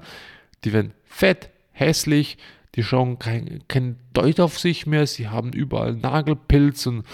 die 0.64 0.74
werden 0.74 0.94
fett, 1.04 1.50
hässlich, 1.74 2.38
die 2.76 2.84
schauen 2.84 3.20
kein, 3.20 3.62
kein 3.68 3.98
Deut 4.14 4.40
auf 4.40 4.58
sich 4.58 4.88
mehr, 4.88 5.06
sie 5.06 5.28
haben 5.28 5.54
überall 5.54 5.94
Nagelpilz 5.94 6.88
und 6.88 7.06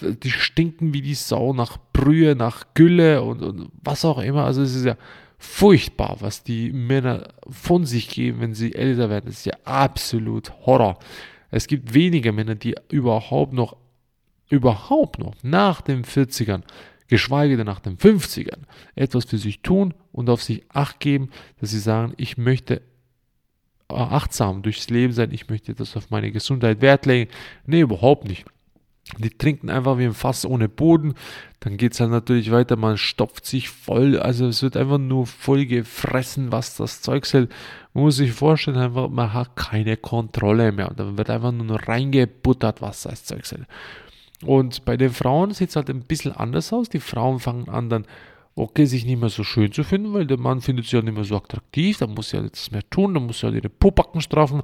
die 0.00 0.30
stinken 0.30 0.94
wie 0.94 1.02
die 1.02 1.14
Sau 1.14 1.52
nach 1.52 1.76
Brühe, 1.92 2.34
nach 2.34 2.64
Gülle 2.72 3.22
und, 3.22 3.42
und 3.42 3.68
was 3.82 4.06
auch 4.06 4.18
immer. 4.18 4.44
Also 4.44 4.62
es 4.62 4.74
ist 4.74 4.86
ja 4.86 4.96
furchtbar, 5.38 6.16
was 6.20 6.42
die 6.42 6.72
Männer 6.72 7.28
von 7.48 7.84
sich 7.84 8.08
geben, 8.08 8.40
wenn 8.40 8.54
sie 8.54 8.74
älter 8.74 9.10
werden. 9.10 9.26
Das 9.26 9.36
ist 9.36 9.46
ja 9.46 9.56
absolut 9.64 10.52
Horror. 10.66 10.98
Es 11.50 11.66
gibt 11.66 11.94
wenige 11.94 12.32
Männer, 12.32 12.54
die 12.54 12.74
überhaupt 12.88 13.52
noch, 13.52 13.76
überhaupt 14.48 15.18
noch 15.18 15.34
nach 15.42 15.80
den 15.80 16.04
40ern, 16.04 16.62
geschweige 17.08 17.56
denn 17.56 17.66
nach 17.66 17.80
den 17.80 17.96
50ern, 17.96 18.62
etwas 18.94 19.24
für 19.26 19.38
sich 19.38 19.60
tun 19.60 19.94
und 20.12 20.30
auf 20.30 20.42
sich 20.42 20.64
acht 20.70 21.00
geben, 21.00 21.30
dass 21.60 21.70
sie 21.70 21.78
sagen, 21.78 22.14
ich 22.16 22.36
möchte 22.36 22.82
achtsam 23.88 24.62
durchs 24.62 24.88
Leben 24.90 25.12
sein, 25.12 25.30
ich 25.30 25.48
möchte 25.48 25.74
das 25.74 25.96
auf 25.96 26.10
meine 26.10 26.32
Gesundheit 26.32 26.80
Wert 26.80 27.06
legen. 27.06 27.30
Nee, 27.66 27.80
überhaupt 27.80 28.24
nicht. 28.24 28.46
Die 29.18 29.30
trinken 29.30 29.70
einfach 29.70 29.98
wie 29.98 30.04
ein 30.04 30.14
Fass 30.14 30.46
ohne 30.46 30.68
Boden. 30.68 31.14
Dann 31.60 31.76
geht 31.76 31.92
es 31.92 32.00
halt 32.00 32.10
natürlich 32.10 32.50
weiter, 32.50 32.76
man 32.76 32.96
stopft 32.96 33.46
sich 33.46 33.68
voll. 33.68 34.18
Also 34.18 34.46
es 34.46 34.62
wird 34.62 34.76
einfach 34.76 34.98
nur 34.98 35.26
voll 35.26 35.66
gefressen, 35.66 36.52
was 36.52 36.76
das 36.76 37.00
Zeug 37.00 37.30
hält. 37.32 37.50
Man 37.92 38.04
muss 38.04 38.16
sich 38.16 38.32
vorstellen, 38.32 38.78
einfach, 38.78 39.08
man 39.10 39.32
hat 39.32 39.56
keine 39.56 39.96
Kontrolle 39.96 40.72
mehr. 40.72 40.92
Dann 40.96 41.18
wird 41.18 41.30
einfach 41.30 41.52
nur 41.52 41.80
reingebuttert, 41.86 42.82
was 42.82 43.02
das 43.02 43.24
Zeug 43.24 43.44
hält. 43.50 43.66
Und 44.44 44.84
bei 44.84 44.96
den 44.96 45.10
Frauen 45.10 45.52
sieht 45.52 45.70
es 45.70 45.76
halt 45.76 45.90
ein 45.90 46.02
bisschen 46.02 46.32
anders 46.32 46.72
aus. 46.72 46.88
Die 46.88 47.00
Frauen 47.00 47.40
fangen 47.40 47.68
an 47.68 47.88
dann, 47.88 48.06
okay, 48.56 48.84
sich 48.86 49.04
nicht 49.04 49.20
mehr 49.20 49.28
so 49.28 49.44
schön 49.44 49.72
zu 49.72 49.84
finden, 49.84 50.12
weil 50.12 50.26
der 50.26 50.38
Mann 50.38 50.60
findet 50.60 50.86
sie 50.86 50.96
ja 50.96 51.02
nicht 51.02 51.14
mehr 51.14 51.24
so 51.24 51.36
attraktiv. 51.36 51.98
Da 51.98 52.06
muss 52.06 52.30
sie 52.30 52.36
ja 52.36 52.42
nichts 52.42 52.70
mehr 52.70 52.88
tun, 52.90 53.14
da 53.14 53.20
muss 53.20 53.40
sie 53.40 53.46
halt 53.46 53.56
ihre 53.56 53.68
Pupacken 53.68 54.20
strafen. 54.20 54.62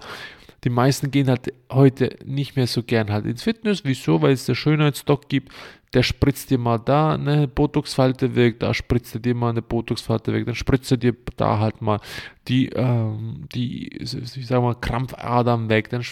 Die 0.65 0.71
meisten 0.71 1.11
gehen 1.11 1.29
halt 1.29 1.53
heute 1.71 2.17
nicht 2.25 2.57
mehr 2.57 2.67
so 2.67 2.83
gern 2.83 3.11
halt 3.11 3.27
ins 3.27 3.43
Fitness. 3.43 3.85
Wieso? 3.85 4.21
Weil 4.23 4.33
es 4.33 4.47
der 4.47 4.55
Schönheitsdoc 4.55 5.29
gibt. 5.29 5.53
Der 5.93 6.05
spritzt 6.05 6.51
dir 6.51 6.59
mal 6.59 6.79
da 6.79 7.15
eine 7.15 7.49
Botoxfalte 7.49 8.37
weg, 8.37 8.61
da 8.61 8.73
spritzt 8.73 9.13
er 9.17 9.21
dir 9.21 9.35
mal 9.35 9.51
eine 9.51 9.63
Botoxfalte 9.63 10.33
weg, 10.33 10.47
dann 10.47 10.55
spritzt 10.55 10.93
er 10.93 10.99
dir 10.99 11.17
da 11.37 11.59
halt 11.59 11.83
mal 11.83 11.99
die, 12.47 12.69
ähm, 12.69 13.49
die, 13.53 13.89
ich 13.97 14.47
sag 14.47 14.63
mal, 14.63 14.77
Krampfadern 14.77 15.69
weg, 15.69 15.91
dann, 15.91 16.05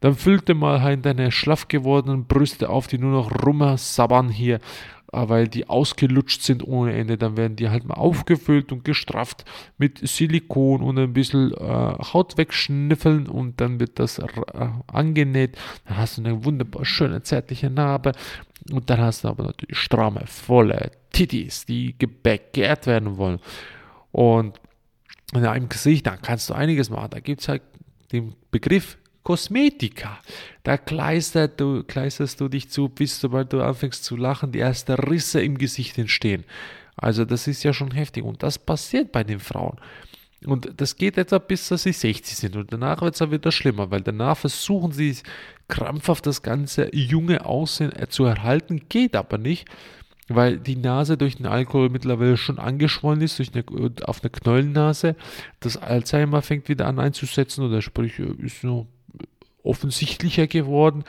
dann 0.00 0.14
füllt 0.16 0.48
er 0.48 0.56
mal 0.56 0.82
halt 0.82 1.06
deine 1.06 1.30
schlaff 1.30 1.68
gewordenen 1.68 2.24
Brüste 2.24 2.68
auf, 2.68 2.88
die 2.88 2.98
nur 2.98 3.12
noch 3.12 3.46
rumsabbern 3.46 4.30
hier 4.30 4.58
weil 5.12 5.48
die 5.48 5.68
ausgelutscht 5.68 6.42
sind 6.42 6.66
ohne 6.66 6.92
Ende. 6.92 7.16
Dann 7.16 7.36
werden 7.36 7.56
die 7.56 7.68
halt 7.68 7.84
mal 7.84 7.94
aufgefüllt 7.94 8.72
und 8.72 8.84
gestrafft 8.84 9.44
mit 9.78 10.06
Silikon 10.06 10.82
und 10.82 10.98
ein 10.98 11.12
bisschen 11.12 11.52
äh, 11.52 11.56
Haut 12.12 12.36
wegschnüffeln 12.36 13.26
und 13.28 13.60
dann 13.60 13.80
wird 13.80 13.98
das 13.98 14.18
äh, 14.18 14.26
angenäht. 14.86 15.56
Dann 15.86 15.96
hast 15.96 16.18
du 16.18 16.22
eine 16.22 16.44
wunderbar 16.44 16.84
schöne 16.84 17.22
zärtliche 17.22 17.70
Narbe 17.70 18.12
und 18.70 18.88
dann 18.90 19.00
hast 19.00 19.24
du 19.24 19.28
aber 19.28 19.44
natürlich 19.44 19.78
stramme, 19.78 20.24
volle 20.26 20.90
Titties, 21.12 21.66
die 21.66 21.94
gebäckert 21.98 22.86
werden 22.86 23.16
wollen. 23.16 23.40
Und 24.10 24.58
in 25.32 25.44
einem 25.44 25.68
Gesicht, 25.68 26.06
da 26.06 26.16
kannst 26.16 26.50
du 26.50 26.54
einiges 26.54 26.90
machen. 26.90 27.10
Da 27.10 27.20
gibt 27.20 27.40
es 27.40 27.48
halt 27.48 27.62
den 28.12 28.34
Begriff 28.50 28.98
Kosmetika. 29.24 30.20
Da 30.62 30.76
kleisterst 30.76 31.58
du, 31.58 31.82
kleisterst 31.82 32.40
du 32.40 32.48
dich 32.48 32.68
zu, 32.68 32.88
bis 32.88 33.18
sobald 33.18 33.52
du 33.52 33.62
anfängst 33.62 34.04
zu 34.04 34.16
lachen, 34.16 34.52
die 34.52 34.60
ersten 34.60 34.92
Risse 34.92 35.42
im 35.42 35.58
Gesicht 35.58 35.98
entstehen. 35.98 36.44
Also 36.96 37.24
das 37.24 37.48
ist 37.48 37.64
ja 37.64 37.72
schon 37.72 37.90
heftig 37.90 38.22
und 38.22 38.42
das 38.42 38.58
passiert 38.58 39.10
bei 39.10 39.24
den 39.24 39.40
Frauen. 39.40 39.78
Und 40.44 40.72
das 40.76 40.96
geht 40.96 41.16
etwa 41.16 41.38
bis 41.38 41.68
sie 41.68 41.92
60 41.92 42.36
sind 42.36 42.56
und 42.56 42.72
danach 42.72 43.00
wird 43.00 43.14
es 43.14 43.18
dann 43.18 43.30
wieder 43.30 43.50
schlimmer, 43.50 43.90
weil 43.90 44.02
danach 44.02 44.36
versuchen 44.36 44.92
sie 44.92 45.16
krampfhaft 45.68 46.26
das 46.26 46.42
ganze 46.42 46.94
junge 46.94 47.46
Aussehen 47.46 47.92
zu 48.10 48.24
erhalten, 48.24 48.82
geht 48.90 49.16
aber 49.16 49.38
nicht, 49.38 49.66
weil 50.28 50.58
die 50.58 50.76
Nase 50.76 51.16
durch 51.16 51.36
den 51.36 51.46
Alkohol 51.46 51.90
mittlerweile 51.90 52.36
schon 52.36 52.58
angeschwollen 52.58 53.20
ist, 53.20 53.38
durch 53.38 53.50
eine, 53.54 53.64
auf 54.06 54.22
eine 54.22 54.30
Knollennase. 54.30 55.16
Das 55.60 55.76
Alzheimer 55.76 56.42
fängt 56.42 56.68
wieder 56.68 56.86
an 56.86 56.98
einzusetzen 56.98 57.64
oder 57.64 57.82
sprich 57.82 58.18
ist 58.18 58.64
nur 58.64 58.86
offensichtlicher 59.62 60.46
geworden. 60.46 61.04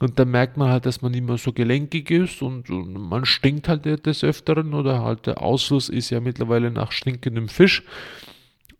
Und 0.00 0.18
dann 0.18 0.30
merkt 0.30 0.56
man 0.56 0.70
halt, 0.70 0.86
dass 0.86 1.02
man 1.02 1.10
nicht 1.10 1.26
mehr 1.26 1.38
so 1.38 1.52
gelenkig 1.52 2.10
ist 2.10 2.40
und, 2.40 2.70
und, 2.70 2.92
man 2.94 3.24
stinkt 3.24 3.68
halt 3.68 3.84
des 3.84 4.22
Öfteren 4.22 4.72
oder 4.72 5.02
halt 5.02 5.26
der 5.26 5.42
Ausfluss 5.42 5.88
ist 5.88 6.10
ja 6.10 6.20
mittlerweile 6.20 6.70
nach 6.70 6.92
stinkendem 6.92 7.48
Fisch. 7.48 7.82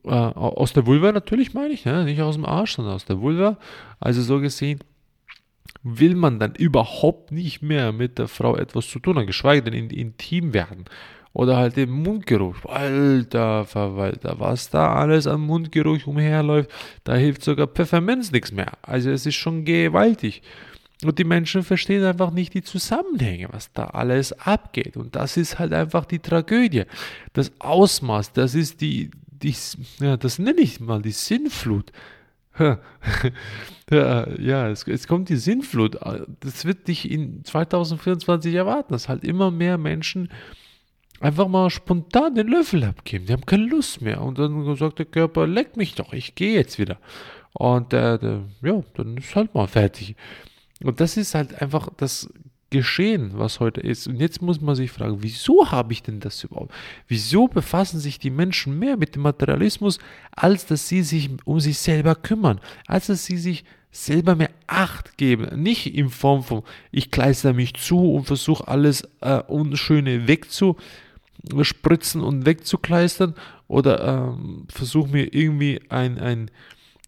Äh, 0.04 0.10
aus 0.10 0.72
der 0.74 0.86
Vulva 0.86 1.10
natürlich 1.10 1.54
meine 1.54 1.74
ich, 1.74 1.84
ne? 1.84 2.04
nicht 2.04 2.22
aus 2.22 2.36
dem 2.36 2.44
Arsch, 2.44 2.76
sondern 2.76 2.94
aus 2.94 3.04
der 3.04 3.20
Vulva. 3.20 3.58
Also 3.98 4.22
so 4.22 4.40
gesehen 4.40 4.78
will 5.82 6.14
man 6.14 6.38
dann 6.38 6.54
überhaupt 6.54 7.32
nicht 7.32 7.62
mehr 7.62 7.92
mit 7.92 8.18
der 8.18 8.28
Frau 8.28 8.56
etwas 8.56 8.88
zu 8.88 8.98
tun 8.98 9.16
haben, 9.16 9.26
geschweige 9.26 9.70
denn 9.70 9.74
in, 9.74 9.90
intim 9.90 10.52
werden. 10.52 10.84
Oder 11.32 11.56
halt 11.56 11.76
den 11.76 11.90
Mundgeruch. 11.90 12.64
Alter 12.64 13.64
Verwalter, 13.64 14.40
was 14.40 14.70
da 14.70 14.94
alles 14.94 15.26
an 15.26 15.42
Mundgeruch 15.42 16.06
umherläuft, 16.06 16.70
da 17.04 17.14
hilft 17.14 17.44
sogar 17.44 17.68
Pfefferminz 17.68 18.32
nichts 18.32 18.50
mehr. 18.50 18.72
Also 18.82 19.10
es 19.10 19.26
ist 19.26 19.36
schon 19.36 19.64
gewaltig. 19.64 20.42
Und 21.04 21.18
die 21.18 21.24
Menschen 21.24 21.62
verstehen 21.62 22.04
einfach 22.04 22.32
nicht 22.32 22.54
die 22.54 22.62
Zusammenhänge, 22.62 23.48
was 23.52 23.72
da 23.72 23.84
alles 23.84 24.32
abgeht. 24.32 24.96
Und 24.96 25.14
das 25.14 25.36
ist 25.36 25.58
halt 25.58 25.72
einfach 25.72 26.06
die 26.06 26.18
Tragödie. 26.18 26.84
Das 27.34 27.52
Ausmaß, 27.60 28.32
das 28.32 28.56
ist 28.56 28.80
die, 28.80 29.10
die 29.30 29.54
ja, 30.00 30.16
das 30.16 30.40
nenne 30.40 30.60
ich 30.60 30.80
mal 30.80 31.00
die 31.00 31.12
Sinnflut. 31.12 31.92
ja, 33.90 34.68
es, 34.68 34.86
es, 34.86 35.06
kommt 35.08 35.28
die 35.28 35.36
Sinnflut. 35.36 35.98
Das 36.40 36.64
wird 36.64 36.88
dich 36.88 37.10
in 37.10 37.44
2024 37.44 38.54
erwarten, 38.54 38.92
dass 38.92 39.08
halt 39.08 39.24
immer 39.24 39.50
mehr 39.50 39.78
Menschen 39.78 40.28
einfach 41.20 41.48
mal 41.48 41.70
spontan 41.70 42.34
den 42.34 42.48
Löffel 42.48 42.84
abgeben. 42.84 43.26
Die 43.26 43.32
haben 43.32 43.46
keine 43.46 43.66
Lust 43.66 44.00
mehr. 44.00 44.22
Und 44.22 44.38
dann 44.38 44.76
sagt 44.76 44.98
der 44.98 45.06
Körper, 45.06 45.46
leck 45.46 45.76
mich 45.76 45.94
doch, 45.94 46.12
ich 46.12 46.34
gehe 46.34 46.54
jetzt 46.54 46.78
wieder. 46.78 46.98
Und 47.52 47.92
äh, 47.92 48.18
ja, 48.62 48.82
dann 48.94 49.16
ist 49.16 49.34
halt 49.34 49.54
mal 49.54 49.66
fertig. 49.66 50.14
Und 50.82 51.00
das 51.00 51.16
ist 51.16 51.34
halt 51.34 51.60
einfach 51.60 51.88
das 51.96 52.32
Geschehen, 52.70 53.30
was 53.34 53.60
heute 53.60 53.80
ist. 53.80 54.06
Und 54.06 54.20
jetzt 54.20 54.42
muss 54.42 54.60
man 54.60 54.74
sich 54.74 54.90
fragen, 54.90 55.18
wieso 55.22 55.70
habe 55.70 55.92
ich 55.92 56.02
denn 56.02 56.20
das 56.20 56.44
überhaupt? 56.44 56.74
Wieso 57.06 57.48
befassen 57.48 57.98
sich 57.98 58.18
die 58.18 58.30
Menschen 58.30 58.78
mehr 58.78 58.96
mit 58.96 59.14
dem 59.14 59.22
Materialismus, 59.22 59.98
als 60.32 60.66
dass 60.66 60.88
sie 60.88 61.02
sich 61.02 61.30
um 61.44 61.60
sich 61.60 61.78
selber 61.78 62.14
kümmern, 62.14 62.60
als 62.86 63.06
dass 63.06 63.24
sie 63.24 63.38
sich 63.38 63.64
selber 63.90 64.34
mehr 64.34 64.50
Acht 64.66 65.16
geben. 65.16 65.62
Nicht 65.62 65.94
in 65.94 66.10
Form 66.10 66.42
von, 66.42 66.62
ich 66.90 67.10
kleister 67.10 67.52
mich 67.52 67.74
zu 67.74 68.12
und 68.12 68.24
versuche 68.24 68.68
alles 68.68 69.08
äh, 69.20 69.42
Unschöne 69.46 70.28
wegzu 70.28 70.76
spritzen 71.62 72.20
und 72.22 72.46
wegzukleistern 72.46 73.34
oder 73.68 74.34
ähm, 74.36 74.66
versuche 74.68 75.08
mir 75.08 75.32
irgendwie 75.32 75.80
ein, 75.88 76.18
ein 76.18 76.50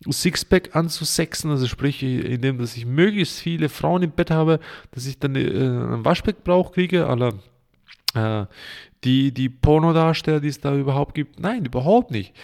Sixpack 0.09 0.75
anzusexen, 0.75 1.51
also 1.51 1.67
sprich, 1.67 2.03
indem 2.03 2.59
dass 2.59 2.77
ich 2.77 2.87
möglichst 2.87 3.41
viele 3.41 3.69
Frauen 3.69 4.03
im 4.03 4.13
Bett 4.13 4.31
habe, 4.31 4.61
dass 4.93 5.07
ich 5.07 5.19
dann 5.19 5.37
äh, 5.37 5.41
einen 5.41 6.05
Waschbeckbrauch 6.05 6.73
kriege, 6.73 7.07
aller 7.07 7.35
äh, 8.15 8.47
die, 9.05 9.33
die 9.33 9.49
Pornodarsteller, 9.49 10.41
die 10.41 10.49
es 10.49 10.61
da 10.61 10.75
überhaupt 10.75 11.15
gibt. 11.15 11.41
Nein, 11.41 11.65
überhaupt 11.65 12.11
nicht. 12.11 12.35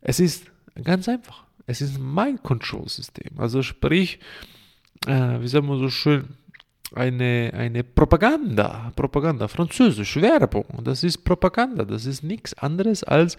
Es 0.00 0.20
ist 0.20 0.50
ganz 0.82 1.08
einfach. 1.08 1.44
Es 1.66 1.80
ist 1.80 1.96
ein 1.96 2.14
Mind-Control-System. 2.14 3.38
Also 3.38 3.62
sprich, 3.62 4.18
äh, 5.06 5.40
wie 5.40 5.48
sagen 5.48 5.68
wir 5.68 5.78
so 5.78 5.88
schön, 5.88 6.36
eine, 6.94 7.52
eine 7.54 7.84
Propaganda, 7.84 8.92
Propaganda, 8.96 9.48
französisch, 9.48 10.16
Werbung. 10.16 10.64
Das 10.82 11.04
ist 11.04 11.18
Propaganda, 11.18 11.84
das 11.84 12.06
ist 12.06 12.22
nichts 12.22 12.54
anderes 12.54 13.04
als 13.04 13.36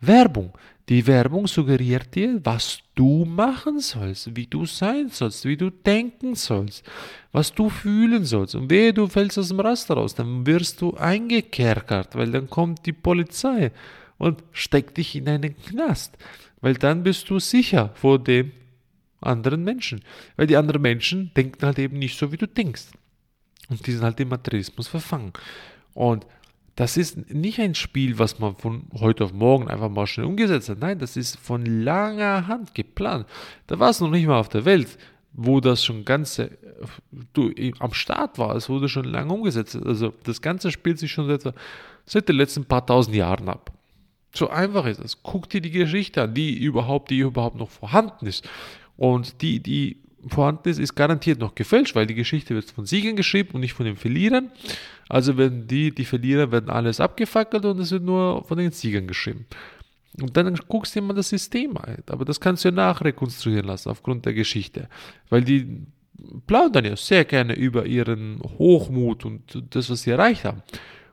Werbung. 0.00 0.52
Die 0.88 1.06
Werbung 1.06 1.46
suggeriert 1.46 2.14
dir, 2.14 2.40
was 2.44 2.78
du 2.94 3.24
machen 3.24 3.80
sollst, 3.80 4.36
wie 4.36 4.46
du 4.46 4.66
sein 4.66 5.08
sollst, 5.08 5.46
wie 5.46 5.56
du 5.56 5.70
denken 5.70 6.34
sollst, 6.34 6.84
was 7.32 7.54
du 7.54 7.70
fühlen 7.70 8.24
sollst. 8.24 8.54
Und 8.54 8.70
wehe, 8.70 8.92
du 8.92 9.06
fällst 9.06 9.38
aus 9.38 9.48
dem 9.48 9.60
Raster 9.60 9.94
raus, 9.94 10.14
dann 10.14 10.46
wirst 10.46 10.82
du 10.82 10.94
eingekerkert, 10.94 12.14
weil 12.14 12.30
dann 12.30 12.50
kommt 12.50 12.84
die 12.84 12.92
Polizei 12.92 13.72
und 14.18 14.42
steckt 14.52 14.98
dich 14.98 15.16
in 15.16 15.28
einen 15.28 15.56
Knast, 15.56 16.18
weil 16.60 16.74
dann 16.74 17.02
bist 17.02 17.30
du 17.30 17.38
sicher 17.38 17.90
vor 17.94 18.18
dem, 18.18 18.52
anderen 19.24 19.64
Menschen. 19.64 20.02
Weil 20.36 20.46
die 20.46 20.56
anderen 20.56 20.82
Menschen 20.82 21.32
denken 21.36 21.64
halt 21.64 21.78
eben 21.78 21.98
nicht 21.98 22.18
so, 22.18 22.32
wie 22.32 22.36
du 22.36 22.46
denkst. 22.46 22.86
Und 23.68 23.86
die 23.86 23.92
sind 23.92 24.02
halt 24.02 24.20
im 24.20 24.28
Materialismus 24.28 24.88
verfangen. 24.88 25.32
Und 25.94 26.26
das 26.76 26.96
ist 26.96 27.30
nicht 27.30 27.60
ein 27.60 27.74
Spiel, 27.74 28.18
was 28.18 28.38
man 28.40 28.56
von 28.56 28.86
heute 28.98 29.24
auf 29.24 29.32
morgen 29.32 29.68
einfach 29.68 29.88
mal 29.88 30.06
schnell 30.06 30.26
umgesetzt 30.26 30.68
hat. 30.68 30.80
Nein, 30.80 30.98
das 30.98 31.16
ist 31.16 31.38
von 31.38 31.64
langer 31.64 32.48
Hand 32.48 32.74
geplant. 32.74 33.26
Da 33.68 33.78
war 33.78 33.90
es 33.90 34.00
noch 34.00 34.10
nicht 34.10 34.26
mal 34.26 34.40
auf 34.40 34.48
der 34.48 34.64
Welt, 34.64 34.98
wo 35.32 35.60
das 35.60 35.84
schon 35.84 36.04
ganze 36.04 36.58
du, 37.32 37.52
am 37.78 37.94
Start 37.94 38.38
war. 38.38 38.56
Es 38.56 38.68
wurde 38.68 38.88
schon 38.88 39.04
lange 39.04 39.32
umgesetzt. 39.32 39.76
Also 39.76 40.12
das 40.24 40.42
Ganze 40.42 40.70
spielt 40.70 40.98
sich 40.98 41.12
schon 41.12 41.28
seit, 41.28 41.54
seit 42.06 42.28
den 42.28 42.36
letzten 42.36 42.64
paar 42.64 42.84
tausend 42.84 43.16
Jahren 43.16 43.48
ab. 43.48 43.72
So 44.34 44.50
einfach 44.50 44.86
ist 44.86 45.00
es. 45.00 45.22
Guck 45.22 45.48
dir 45.48 45.60
die 45.60 45.70
Geschichte 45.70 46.22
an, 46.22 46.34
die 46.34 46.58
überhaupt, 46.58 47.10
die 47.10 47.18
überhaupt 47.18 47.56
noch 47.56 47.70
vorhanden 47.70 48.26
ist. 48.26 48.48
Und 48.96 49.42
die, 49.42 49.60
die 49.60 49.98
vorhanden 50.28 50.68
ist, 50.68 50.78
ist 50.78 50.94
garantiert 50.94 51.38
noch 51.38 51.54
gefälscht, 51.54 51.94
weil 51.94 52.06
die 52.06 52.14
Geschichte 52.14 52.54
wird 52.54 52.70
von 52.70 52.86
Siegern 52.86 53.16
geschrieben 53.16 53.50
und 53.54 53.60
nicht 53.60 53.74
von 53.74 53.86
den 53.86 53.96
Verlierern. 53.96 54.50
Also 55.08 55.36
werden 55.36 55.66
die, 55.66 55.94
die 55.94 56.04
Verlierer, 56.04 56.50
werden 56.50 56.70
alles 56.70 57.00
abgefackelt 57.00 57.64
und 57.64 57.78
es 57.78 57.90
wird 57.90 58.04
nur 58.04 58.44
von 58.44 58.58
den 58.58 58.70
Siegern 58.70 59.06
geschrieben. 59.06 59.46
Und 60.20 60.36
dann 60.36 60.54
guckst 60.68 60.94
du 60.94 61.00
dir 61.00 61.06
mal 61.06 61.14
das 61.14 61.28
System 61.28 61.76
ein. 61.76 62.02
Aber 62.06 62.24
das 62.24 62.40
kannst 62.40 62.64
du 62.64 62.68
ja 62.68 62.74
nachrekonstruieren 62.74 63.66
lassen 63.66 63.90
aufgrund 63.90 64.24
der 64.26 64.32
Geschichte. 64.32 64.88
Weil 65.28 65.42
die 65.42 65.86
plaudern 66.46 66.84
ja 66.84 66.96
sehr 66.96 67.24
gerne 67.24 67.54
über 67.54 67.84
ihren 67.86 68.40
Hochmut 68.58 69.24
und 69.24 69.62
das, 69.70 69.90
was 69.90 70.02
sie 70.02 70.10
erreicht 70.10 70.44
haben. 70.44 70.62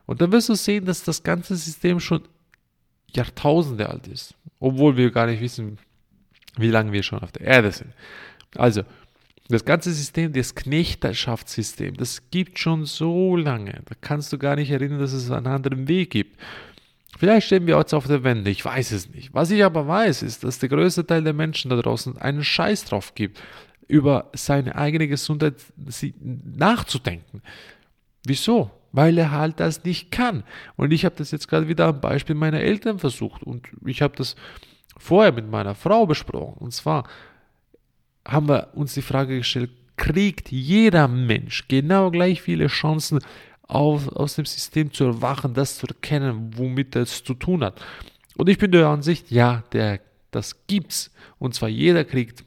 Und 0.06 0.20
dann 0.20 0.30
wirst 0.32 0.48
du 0.48 0.54
sehen, 0.54 0.84
dass 0.84 1.02
das 1.02 1.22
ganze 1.22 1.56
System 1.56 1.98
schon 2.00 2.22
Jahrtausende 3.10 3.88
alt 3.88 4.06
ist. 4.06 4.34
Obwohl 4.60 4.96
wir 4.96 5.10
gar 5.10 5.26
nicht 5.26 5.40
wissen, 5.40 5.78
wie 6.56 6.70
lange 6.70 6.92
wir 6.92 7.02
schon 7.02 7.20
auf 7.20 7.32
der 7.32 7.46
Erde 7.46 7.72
sind. 7.72 7.92
Also, 8.56 8.82
das 9.48 9.64
ganze 9.64 9.92
System, 9.92 10.32
das 10.32 10.54
Knechterschaftssystem, 10.54 11.96
das 11.96 12.30
gibt 12.30 12.58
schon 12.58 12.86
so 12.86 13.36
lange. 13.36 13.82
Da 13.84 13.94
kannst 14.00 14.32
du 14.32 14.38
gar 14.38 14.56
nicht 14.56 14.70
erinnern, 14.70 15.00
dass 15.00 15.12
es 15.12 15.30
einen 15.30 15.46
anderen 15.46 15.88
Weg 15.88 16.10
gibt. 16.10 16.40
Vielleicht 17.18 17.46
stehen 17.46 17.66
wir 17.66 17.78
jetzt 17.78 17.92
auf 17.92 18.06
der 18.06 18.24
Wende, 18.24 18.50
ich 18.50 18.64
weiß 18.64 18.92
es 18.92 19.10
nicht. 19.10 19.34
Was 19.34 19.50
ich 19.50 19.62
aber 19.64 19.86
weiß, 19.86 20.22
ist, 20.22 20.44
dass 20.44 20.58
der 20.58 20.68
größte 20.68 21.06
Teil 21.06 21.22
der 21.22 21.34
Menschen 21.34 21.68
da 21.68 21.76
draußen 21.76 22.16
einen 22.18 22.42
Scheiß 22.42 22.86
drauf 22.86 23.14
gibt, 23.14 23.40
über 23.88 24.30
seine 24.32 24.74
eigene 24.76 25.06
Gesundheit 25.06 25.56
nachzudenken. 26.56 27.42
Wieso? 28.24 28.70
Weil 28.92 29.18
er 29.18 29.30
halt 29.30 29.60
das 29.60 29.84
nicht 29.84 30.10
kann. 30.10 30.44
Und 30.76 30.92
ich 30.92 31.04
habe 31.04 31.14
das 31.16 31.30
jetzt 31.30 31.48
gerade 31.48 31.68
wieder 31.68 31.86
am 31.86 32.00
Beispiel 32.00 32.34
meiner 32.34 32.60
Eltern 32.60 32.98
versucht. 32.98 33.42
Und 33.42 33.68
ich 33.84 34.02
habe 34.02 34.16
das 34.16 34.36
vorher 34.98 35.32
mit 35.32 35.50
meiner 35.50 35.74
Frau 35.74 36.06
besprochen. 36.06 36.58
Und 36.58 36.72
zwar 36.72 37.04
haben 38.26 38.48
wir 38.48 38.68
uns 38.74 38.94
die 38.94 39.02
Frage 39.02 39.38
gestellt, 39.38 39.70
kriegt 39.96 40.50
jeder 40.50 41.08
Mensch 41.08 41.68
genau 41.68 42.10
gleich 42.10 42.42
viele 42.42 42.66
Chancen, 42.66 43.20
auf, 43.72 44.08
aus 44.08 44.34
dem 44.34 44.44
System 44.44 44.92
zu 44.92 45.04
erwachen, 45.04 45.54
das 45.54 45.78
zu 45.78 45.86
erkennen, 45.86 46.50
womit 46.56 46.94
er 46.94 47.02
es 47.02 47.24
zu 47.24 47.34
tun 47.34 47.64
hat. 47.64 47.80
Und 48.36 48.48
ich 48.48 48.58
bin 48.58 48.70
der 48.72 48.88
Ansicht, 48.88 49.30
ja, 49.30 49.64
der, 49.72 50.00
das 50.30 50.66
gibt's. 50.66 51.10
Und 51.38 51.54
zwar 51.54 51.68
jeder 51.68 52.04
kriegt 52.04 52.44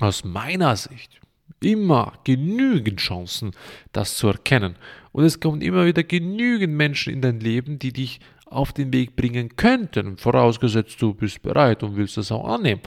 aus 0.00 0.24
meiner 0.24 0.76
Sicht 0.76 1.20
immer 1.60 2.12
genügend 2.24 3.00
Chancen, 3.00 3.52
das 3.92 4.16
zu 4.16 4.28
erkennen. 4.28 4.76
Und 5.12 5.24
es 5.24 5.40
kommt 5.40 5.62
immer 5.62 5.86
wieder 5.86 6.02
genügend 6.02 6.74
Menschen 6.74 7.12
in 7.12 7.22
dein 7.22 7.40
Leben, 7.40 7.78
die 7.78 7.92
dich 7.92 8.20
auf 8.54 8.72
den 8.72 8.92
Weg 8.92 9.16
bringen 9.16 9.56
könnten, 9.56 10.16
vorausgesetzt 10.16 11.00
du 11.00 11.14
bist 11.14 11.42
bereit 11.42 11.82
und 11.82 11.96
willst 11.96 12.16
das 12.16 12.32
auch 12.32 12.46
annehmen. 12.46 12.82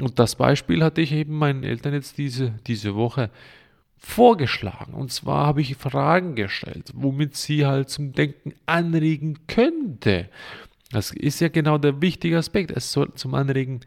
Und 0.00 0.18
das 0.18 0.36
Beispiel 0.36 0.82
hatte 0.82 1.00
ich 1.00 1.12
eben 1.12 1.36
meinen 1.36 1.64
Eltern 1.64 1.94
jetzt 1.94 2.18
diese, 2.18 2.54
diese 2.66 2.94
Woche 2.94 3.30
vorgeschlagen. 3.96 4.94
Und 4.94 5.12
zwar 5.12 5.46
habe 5.46 5.60
ich 5.60 5.76
Fragen 5.76 6.36
gestellt, 6.36 6.92
womit 6.94 7.36
sie 7.36 7.66
halt 7.66 7.90
zum 7.90 8.12
Denken 8.12 8.54
anregen 8.66 9.40
könnte. 9.46 10.28
Das 10.92 11.10
ist 11.10 11.40
ja 11.40 11.48
genau 11.48 11.78
der 11.78 12.00
wichtige 12.00 12.38
Aspekt. 12.38 12.70
Es 12.70 12.92
soll 12.92 13.12
zum 13.14 13.34
Anregen 13.34 13.80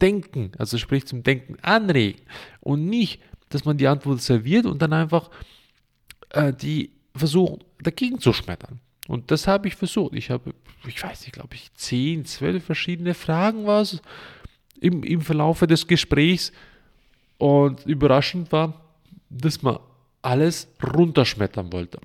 denken, 0.00 0.52
also 0.58 0.78
sprich 0.78 1.06
zum 1.06 1.22
Denken 1.22 1.56
anregen 1.62 2.20
und 2.60 2.86
nicht, 2.86 3.22
dass 3.48 3.64
man 3.64 3.76
die 3.76 3.86
Antwort 3.86 4.20
serviert 4.20 4.66
und 4.66 4.82
dann 4.82 4.92
einfach 4.92 5.30
äh, 6.30 6.52
die 6.52 6.90
versucht 7.14 7.64
dagegen 7.80 8.18
zu 8.18 8.32
schmettern. 8.32 8.80
Und 9.08 9.30
das 9.30 9.46
habe 9.46 9.68
ich 9.68 9.74
versucht. 9.74 10.14
Ich 10.14 10.30
habe, 10.30 10.54
ich 10.86 11.02
weiß 11.02 11.22
nicht, 11.22 11.32
glaube 11.32 11.54
ich, 11.54 11.72
10, 11.74 12.24
12 12.24 12.64
verschiedene 12.64 13.14
Fragen 13.14 13.66
war 13.66 13.82
es 13.82 14.00
im, 14.80 15.02
im 15.02 15.20
Verlaufe 15.20 15.66
des 15.66 15.86
Gesprächs. 15.86 16.52
Und 17.38 17.84
überraschend 17.86 18.52
war, 18.52 18.80
dass 19.28 19.62
man 19.62 19.78
alles 20.22 20.68
runterschmettern 20.82 21.72
wollte. 21.72 21.98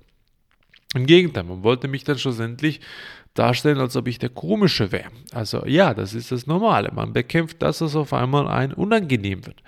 Im 0.94 1.06
Gegenteil, 1.06 1.44
man 1.44 1.62
wollte 1.62 1.86
mich 1.86 2.02
dann 2.02 2.18
schlussendlich 2.18 2.80
darstellen, 3.34 3.78
als 3.78 3.94
ob 3.94 4.08
ich 4.08 4.18
der 4.18 4.30
Komische 4.30 4.90
wäre. 4.90 5.10
Also 5.32 5.64
ja, 5.66 5.94
das 5.94 6.14
ist 6.14 6.32
das 6.32 6.46
Normale. 6.46 6.90
Man 6.92 7.12
bekämpft 7.12 7.62
das, 7.62 7.80
was 7.80 7.94
auf 7.94 8.12
einmal 8.12 8.48
ein 8.48 8.72
unangenehm 8.72 9.46
wird. 9.46 9.62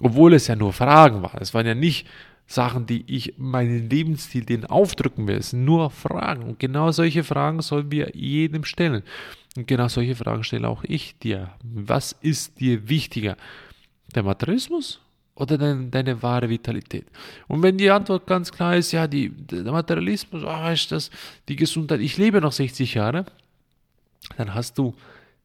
Obwohl 0.00 0.34
es 0.34 0.46
ja 0.46 0.56
nur 0.56 0.72
Fragen 0.72 1.22
waren. 1.22 1.40
Es 1.40 1.52
waren 1.52 1.66
ja 1.66 1.74
nicht 1.74 2.06
Sachen, 2.46 2.86
die 2.86 3.04
ich 3.06 3.34
meinen 3.38 3.90
Lebensstil 3.90 4.44
denen 4.44 4.66
aufdrücken 4.66 5.26
will. 5.26 5.42
Sind 5.42 5.64
nur 5.64 5.90
Fragen. 5.90 6.44
Und 6.44 6.58
genau 6.58 6.92
solche 6.92 7.24
Fragen 7.24 7.60
sollen 7.60 7.90
wir 7.90 8.14
jedem 8.14 8.64
stellen. 8.64 9.02
Und 9.56 9.66
genau 9.66 9.88
solche 9.88 10.14
Fragen 10.14 10.44
stelle 10.44 10.68
auch 10.68 10.84
ich 10.84 11.18
dir. 11.18 11.50
Was 11.62 12.12
ist 12.12 12.60
dir 12.60 12.88
wichtiger? 12.88 13.36
Der 14.14 14.22
Materialismus 14.22 15.00
oder 15.34 15.58
dein, 15.58 15.90
deine 15.90 16.22
wahre 16.22 16.48
Vitalität? 16.48 17.06
Und 17.48 17.62
wenn 17.62 17.78
die 17.78 17.90
Antwort 17.90 18.26
ganz 18.26 18.52
klar 18.52 18.76
ist, 18.76 18.92
ja, 18.92 19.08
die, 19.08 19.30
der 19.30 19.72
Materialismus, 19.72 20.44
oh, 20.44 20.70
ist 20.70 20.92
das, 20.92 21.10
die 21.48 21.56
Gesundheit, 21.56 22.00
ich 22.00 22.16
lebe 22.16 22.40
noch 22.40 22.52
60 22.52 22.94
Jahre, 22.94 23.26
dann 24.36 24.54
hast 24.54 24.78
du 24.78 24.94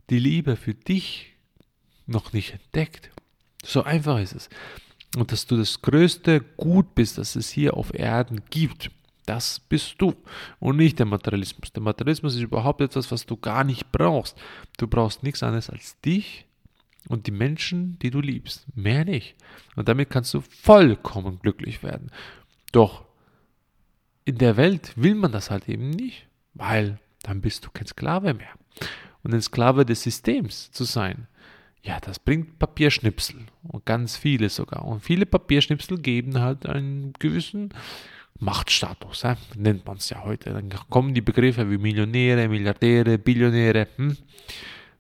die 0.10 0.20
Liebe 0.20 0.56
für 0.56 0.74
dich 0.74 1.34
noch 2.06 2.34
nicht 2.34 2.54
entdeckt. 2.54 3.10
So 3.64 3.84
einfach 3.84 4.20
ist 4.20 4.34
es. 4.36 4.50
Und 5.18 5.32
dass 5.32 5.46
du 5.46 5.58
das 5.58 5.82
größte 5.82 6.42
Gut 6.58 6.96
bist, 6.96 7.18
das 7.18 7.36
es 7.36 7.50
hier 7.50 7.76
auf 7.76 7.94
Erden 7.94 8.42
gibt. 8.50 8.92
Das 9.26 9.60
bist 9.60 9.96
du 10.00 10.14
und 10.60 10.78
nicht 10.78 11.00
der 11.00 11.06
Materialismus. 11.06 11.72
Der 11.74 11.84
Materialismus 11.84 12.36
ist 12.36 12.42
überhaupt 12.42 12.82
etwas, 12.82 13.12
was 13.12 13.26
du 13.26 13.38
gar 13.38 13.64
nicht 13.64 13.92
brauchst. 13.92 14.38
Du 14.78 14.88
brauchst 14.88 15.24
nichts 15.24 15.44
anderes 15.44 15.70
als 15.70 16.00
dich 16.02 16.46
und 17.08 17.28
die 17.28 17.32
Menschen, 17.32 18.00
die 18.00 18.10
du 18.10 18.20
liebst. 18.20 18.66
Mehr 18.76 19.06
nicht. 19.06 19.36
Und 19.76 19.90
damit 19.90 20.10
kannst 20.10 20.34
du 20.34 20.42
vollkommen 20.42 21.40
glücklich 21.40 21.84
werden. 21.84 22.12
Doch 22.72 23.06
in 24.26 24.38
der 24.38 24.58
Welt 24.58 24.94
will 24.96 25.16
man 25.16 25.32
das 25.32 25.52
halt 25.52 25.68
eben 25.68 25.90
nicht, 25.90 26.28
weil 26.54 27.00
dann 27.24 27.42
bist 27.42 27.66
du 27.66 27.70
kein 27.72 27.88
Sklave 27.88 28.34
mehr. 28.34 28.54
Und 29.24 29.34
ein 29.34 29.42
Sklave 29.42 29.86
des 29.86 30.04
Systems 30.04 30.72
zu 30.72 30.84
sein, 30.84 31.28
ja, 31.84 32.00
das 32.00 32.20
bringt 32.20 32.60
Papierschnipsel 32.60 33.46
und 33.64 33.86
ganz 33.86 34.18
viele 34.18 34.50
sogar. 34.50 34.86
Und 34.86 35.02
viele 35.02 35.26
Papierschnipsel 35.26 35.98
geben 36.00 36.40
halt 36.40 36.66
einen 36.68 37.14
gewissen 37.20 37.74
Machtstatus, 38.40 39.24
äh, 39.24 39.36
nennt 39.56 39.86
man 39.86 39.98
es 39.98 40.10
ja 40.10 40.24
heute. 40.24 40.52
Dann 40.52 40.70
kommen 40.90 41.14
die 41.14 41.22
Begriffe 41.22 41.70
wie 41.70 41.78
Millionäre, 41.78 42.48
Milliardäre, 42.48 43.18
Billionäre. 43.18 43.88
Hm? 43.98 44.18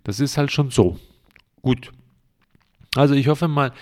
Das 0.03 0.19
ist 0.19 0.37
halt 0.37 0.51
schon 0.51 0.71
so. 0.71 0.99
Gut. 1.61 1.91
Also 2.95 3.13
ich 3.13 3.27
hoffe 3.27 3.47
mal, 3.47 3.73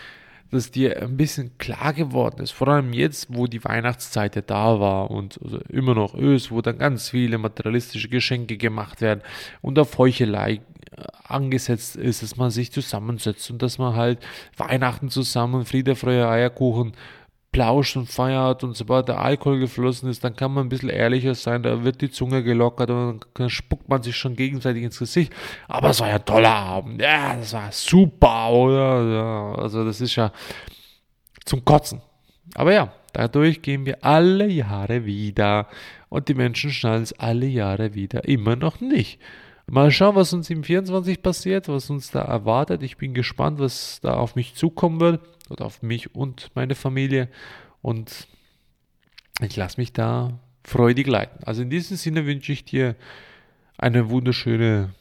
dass 0.51 0.71
dir 0.71 1.01
ein 1.01 1.17
bisschen 1.17 1.57
klar 1.57 1.93
geworden 1.93 2.41
ist, 2.41 2.51
vor 2.51 2.67
allem 2.69 2.93
jetzt, 2.93 3.27
wo 3.29 3.47
die 3.47 3.63
Weihnachtszeit 3.63 4.35
ja 4.35 4.41
da 4.41 4.79
war 4.79 5.11
und 5.11 5.39
also 5.43 5.59
immer 5.69 5.95
noch 5.95 6.15
ist, 6.15 6.51
wo 6.51 6.61
dann 6.61 6.77
ganz 6.77 7.09
viele 7.09 7.37
materialistische 7.37 8.09
Geschenke 8.09 8.57
gemacht 8.57 9.01
werden 9.01 9.21
und 9.61 9.77
auf 9.77 9.97
Heuchelei 9.97 10.61
äh, 10.95 11.03
angesetzt 11.23 11.95
ist, 11.95 12.23
dass 12.23 12.37
man 12.37 12.49
sich 12.49 12.71
zusammensetzt 12.71 13.49
und 13.51 13.61
dass 13.61 13.77
man 13.77 13.95
halt 13.95 14.19
Weihnachten 14.57 15.09
zusammen, 15.09 15.65
Friede, 15.65 15.95
Freude, 15.95 16.27
Eierkuchen 16.27 16.93
plauscht 17.51 17.97
und 17.97 18.09
feiert 18.09 18.63
und 18.63 18.75
sobald 18.77 19.07
der 19.07 19.19
Alkohol 19.19 19.59
geflossen 19.59 20.09
ist, 20.09 20.23
dann 20.23 20.35
kann 20.35 20.53
man 20.53 20.67
ein 20.67 20.69
bisschen 20.69 20.89
ehrlicher 20.89 21.33
sein, 21.33 21.63
da 21.63 21.83
wird 21.83 22.01
die 22.01 22.11
Zunge 22.11 22.43
gelockert 22.43 22.91
und 22.91 23.25
dann 23.33 23.49
spuckt 23.49 23.89
man 23.89 24.03
sich 24.03 24.15
schon 24.15 24.35
gegenseitig 24.35 24.83
ins 24.83 24.99
Gesicht. 24.99 25.33
Aber 25.67 25.89
es 25.89 25.99
war 25.99 26.09
ja 26.09 26.15
ein 26.15 26.25
toller 26.25 26.53
Abend, 26.53 27.01
ja, 27.01 27.35
das 27.35 27.53
war 27.53 27.71
super, 27.71 28.51
oder? 28.51 29.03
Ja, 29.03 29.55
also 29.55 29.83
das 29.83 29.99
ist 29.99 30.15
ja 30.15 30.31
zum 31.45 31.65
Kotzen. 31.65 32.01
Aber 32.53 32.73
ja, 32.73 32.91
dadurch 33.13 33.61
gehen 33.61 33.85
wir 33.85 34.03
alle 34.03 34.47
Jahre 34.47 35.05
wieder 35.05 35.67
und 36.09 36.27
die 36.27 36.35
Menschen 36.35 36.71
schnallen 36.71 37.03
es 37.03 37.17
alle 37.19 37.47
Jahre 37.47 37.95
wieder 37.95 38.27
immer 38.27 38.55
noch 38.55 38.79
nicht. 38.79 39.19
Mal 39.71 39.91
schauen, 39.91 40.15
was 40.15 40.33
uns 40.33 40.49
im 40.49 40.63
24 40.63 41.21
passiert, 41.21 41.67
was 41.67 41.89
uns 41.89 42.09
da 42.09 42.21
erwartet. 42.21 42.81
Ich 42.81 42.97
bin 42.97 43.13
gespannt, 43.13 43.59
was 43.59 43.99
da 44.01 44.15
auf 44.15 44.35
mich 44.35 44.55
zukommen 44.55 44.99
wird 44.99 45.21
oder 45.49 45.65
auf 45.65 45.81
mich 45.83 46.15
und 46.15 46.49
meine 46.55 46.75
Familie. 46.75 47.29
Und 47.81 48.27
ich 49.41 49.55
lasse 49.55 49.79
mich 49.79 49.93
da 49.93 50.39
freudig 50.63 51.07
leiten. 51.07 51.43
Also 51.43 51.61
in 51.61 51.69
diesem 51.69 51.97
Sinne 51.97 52.25
wünsche 52.25 52.51
ich 52.51 52.65
dir 52.65 52.95
eine 53.77 54.09
wunderschöne 54.09 54.93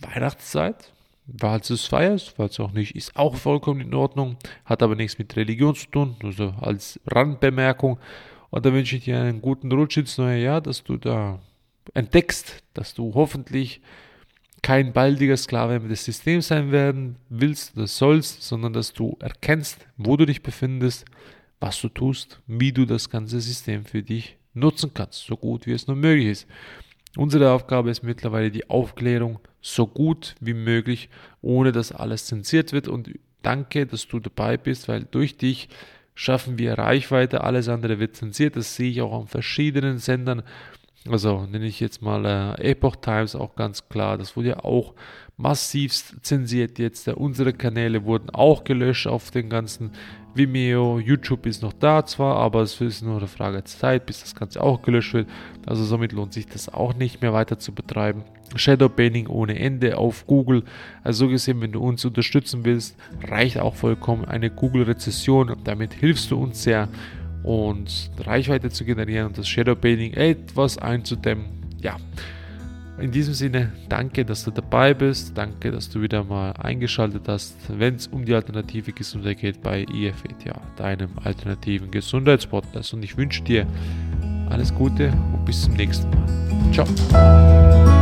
Weihnachtszeit. 0.00 0.92
Falls 1.40 1.70
es 1.70 1.86
feierst, 1.86 2.34
falls 2.36 2.60
auch 2.60 2.72
nicht, 2.72 2.94
ist 2.94 3.16
auch 3.16 3.34
vollkommen 3.34 3.80
in 3.80 3.94
Ordnung, 3.94 4.36
hat 4.64 4.82
aber 4.82 4.94
nichts 4.94 5.18
mit 5.18 5.34
Religion 5.36 5.74
zu 5.74 5.86
tun, 5.88 6.16
also 6.22 6.54
als 6.60 7.00
Randbemerkung. 7.06 7.98
Und 8.50 8.64
da 8.64 8.72
wünsche 8.72 8.96
ich 8.96 9.04
dir 9.04 9.20
einen 9.20 9.42
guten 9.42 9.72
Rutsch 9.72 9.96
ins 9.96 10.18
neue 10.18 10.40
Jahr, 10.40 10.60
dass 10.60 10.84
du 10.84 10.96
da 10.96 11.40
entdeckst, 11.94 12.62
dass 12.74 12.94
du 12.94 13.14
hoffentlich 13.14 13.80
kein 14.66 14.92
baldiger 14.92 15.36
Sklave 15.36 15.78
des 15.78 16.04
Systems 16.04 16.48
sein 16.48 16.72
werden 16.72 17.14
willst 17.28 17.76
oder 17.76 17.86
sollst, 17.86 18.42
sondern 18.42 18.72
dass 18.72 18.92
du 18.92 19.16
erkennst, 19.20 19.86
wo 19.96 20.16
du 20.16 20.26
dich 20.26 20.42
befindest, 20.42 21.04
was 21.60 21.80
du 21.80 21.88
tust, 21.88 22.40
wie 22.48 22.72
du 22.72 22.84
das 22.84 23.08
ganze 23.08 23.40
System 23.40 23.84
für 23.84 24.02
dich 24.02 24.38
nutzen 24.54 24.90
kannst, 24.92 25.24
so 25.24 25.36
gut 25.36 25.66
wie 25.66 25.70
es 25.70 25.86
nur 25.86 25.94
möglich 25.94 26.26
ist. 26.26 26.48
Unsere 27.16 27.52
Aufgabe 27.52 27.90
ist 27.90 28.02
mittlerweile 28.02 28.50
die 28.50 28.68
Aufklärung 28.68 29.38
so 29.60 29.86
gut 29.86 30.34
wie 30.40 30.54
möglich, 30.54 31.10
ohne 31.42 31.70
dass 31.70 31.92
alles 31.92 32.26
zensiert 32.26 32.72
wird. 32.72 32.88
Und 32.88 33.08
danke, 33.42 33.86
dass 33.86 34.08
du 34.08 34.18
dabei 34.18 34.56
bist, 34.56 34.88
weil 34.88 35.04
durch 35.04 35.36
dich 35.36 35.68
schaffen 36.16 36.58
wir 36.58 36.76
Reichweite, 36.76 37.44
alles 37.44 37.68
andere 37.68 38.00
wird 38.00 38.16
zensiert. 38.16 38.56
Das 38.56 38.74
sehe 38.74 38.90
ich 38.90 39.00
auch 39.00 39.16
an 39.16 39.28
verschiedenen 39.28 39.98
Sendern 39.98 40.42
Also 41.10 41.46
nenne 41.50 41.66
ich 41.66 41.80
jetzt 41.80 42.02
mal 42.02 42.56
äh, 42.58 42.70
Epoch 42.70 42.96
Times 42.96 43.36
auch 43.36 43.54
ganz 43.54 43.88
klar. 43.88 44.18
Das 44.18 44.36
wurde 44.36 44.48
ja 44.48 44.64
auch 44.64 44.94
massivst 45.36 46.14
zensiert 46.22 46.78
jetzt. 46.78 47.08
Unsere 47.08 47.52
Kanäle 47.52 48.04
wurden 48.04 48.30
auch 48.30 48.64
gelöscht 48.64 49.06
auf 49.06 49.30
den 49.30 49.48
ganzen 49.50 49.90
Vimeo. 50.34 50.98
YouTube 50.98 51.46
ist 51.46 51.62
noch 51.62 51.72
da 51.72 52.04
zwar, 52.06 52.36
aber 52.36 52.62
es 52.62 52.80
ist 52.80 53.02
nur 53.02 53.18
eine 53.18 53.26
Frage 53.26 53.58
der 53.58 53.64
Zeit, 53.64 54.06
bis 54.06 54.20
das 54.20 54.34
Ganze 54.34 54.62
auch 54.62 54.82
gelöscht 54.82 55.14
wird. 55.14 55.28
Also 55.66 55.84
somit 55.84 56.12
lohnt 56.12 56.32
sich 56.32 56.46
das 56.46 56.68
auch 56.68 56.94
nicht 56.94 57.22
mehr 57.22 57.32
weiter 57.32 57.58
zu 57.58 57.72
betreiben. 57.72 58.24
Shadowbanning 58.54 59.26
ohne 59.26 59.58
Ende 59.58 59.98
auf 59.98 60.26
Google. 60.26 60.62
Also 61.02 61.26
so 61.26 61.30
gesehen, 61.30 61.60
wenn 61.60 61.72
du 61.72 61.80
uns 61.80 62.04
unterstützen 62.04 62.64
willst, 62.64 62.96
reicht 63.28 63.58
auch 63.58 63.74
vollkommen 63.74 64.24
eine 64.24 64.50
Google-Rezession. 64.50 65.56
Damit 65.64 65.92
hilfst 65.94 66.30
du 66.30 66.40
uns 66.40 66.62
sehr 66.62 66.88
und 67.46 68.10
Reichweite 68.18 68.70
zu 68.70 68.84
generieren 68.84 69.28
und 69.28 69.38
das 69.38 69.48
Shadowbanning 69.48 70.12
etwas 70.14 70.76
einzudämmen. 70.76 71.46
Ja, 71.80 71.96
in 72.98 73.12
diesem 73.12 73.34
Sinne, 73.34 73.72
danke, 73.88 74.24
dass 74.24 74.44
du 74.44 74.50
dabei 74.50 74.94
bist. 74.94 75.36
Danke, 75.36 75.70
dass 75.70 75.88
du 75.88 76.02
wieder 76.02 76.24
mal 76.24 76.52
eingeschaltet 76.52 77.28
hast, 77.28 77.54
wenn 77.68 77.94
es 77.94 78.08
um 78.08 78.24
die 78.24 78.34
alternative 78.34 78.92
Gesundheit 78.92 79.38
geht 79.38 79.62
bei 79.62 79.84
IFETA, 79.84 80.60
deinem 80.76 81.10
alternativen 81.22 81.90
Gesundheitspodcast. 81.90 82.94
Und 82.94 83.04
ich 83.04 83.16
wünsche 83.16 83.42
dir 83.42 83.66
alles 84.48 84.74
Gute 84.74 85.12
und 85.32 85.44
bis 85.44 85.62
zum 85.62 85.74
nächsten 85.74 86.10
Mal. 86.10 86.72
Ciao. 86.72 87.95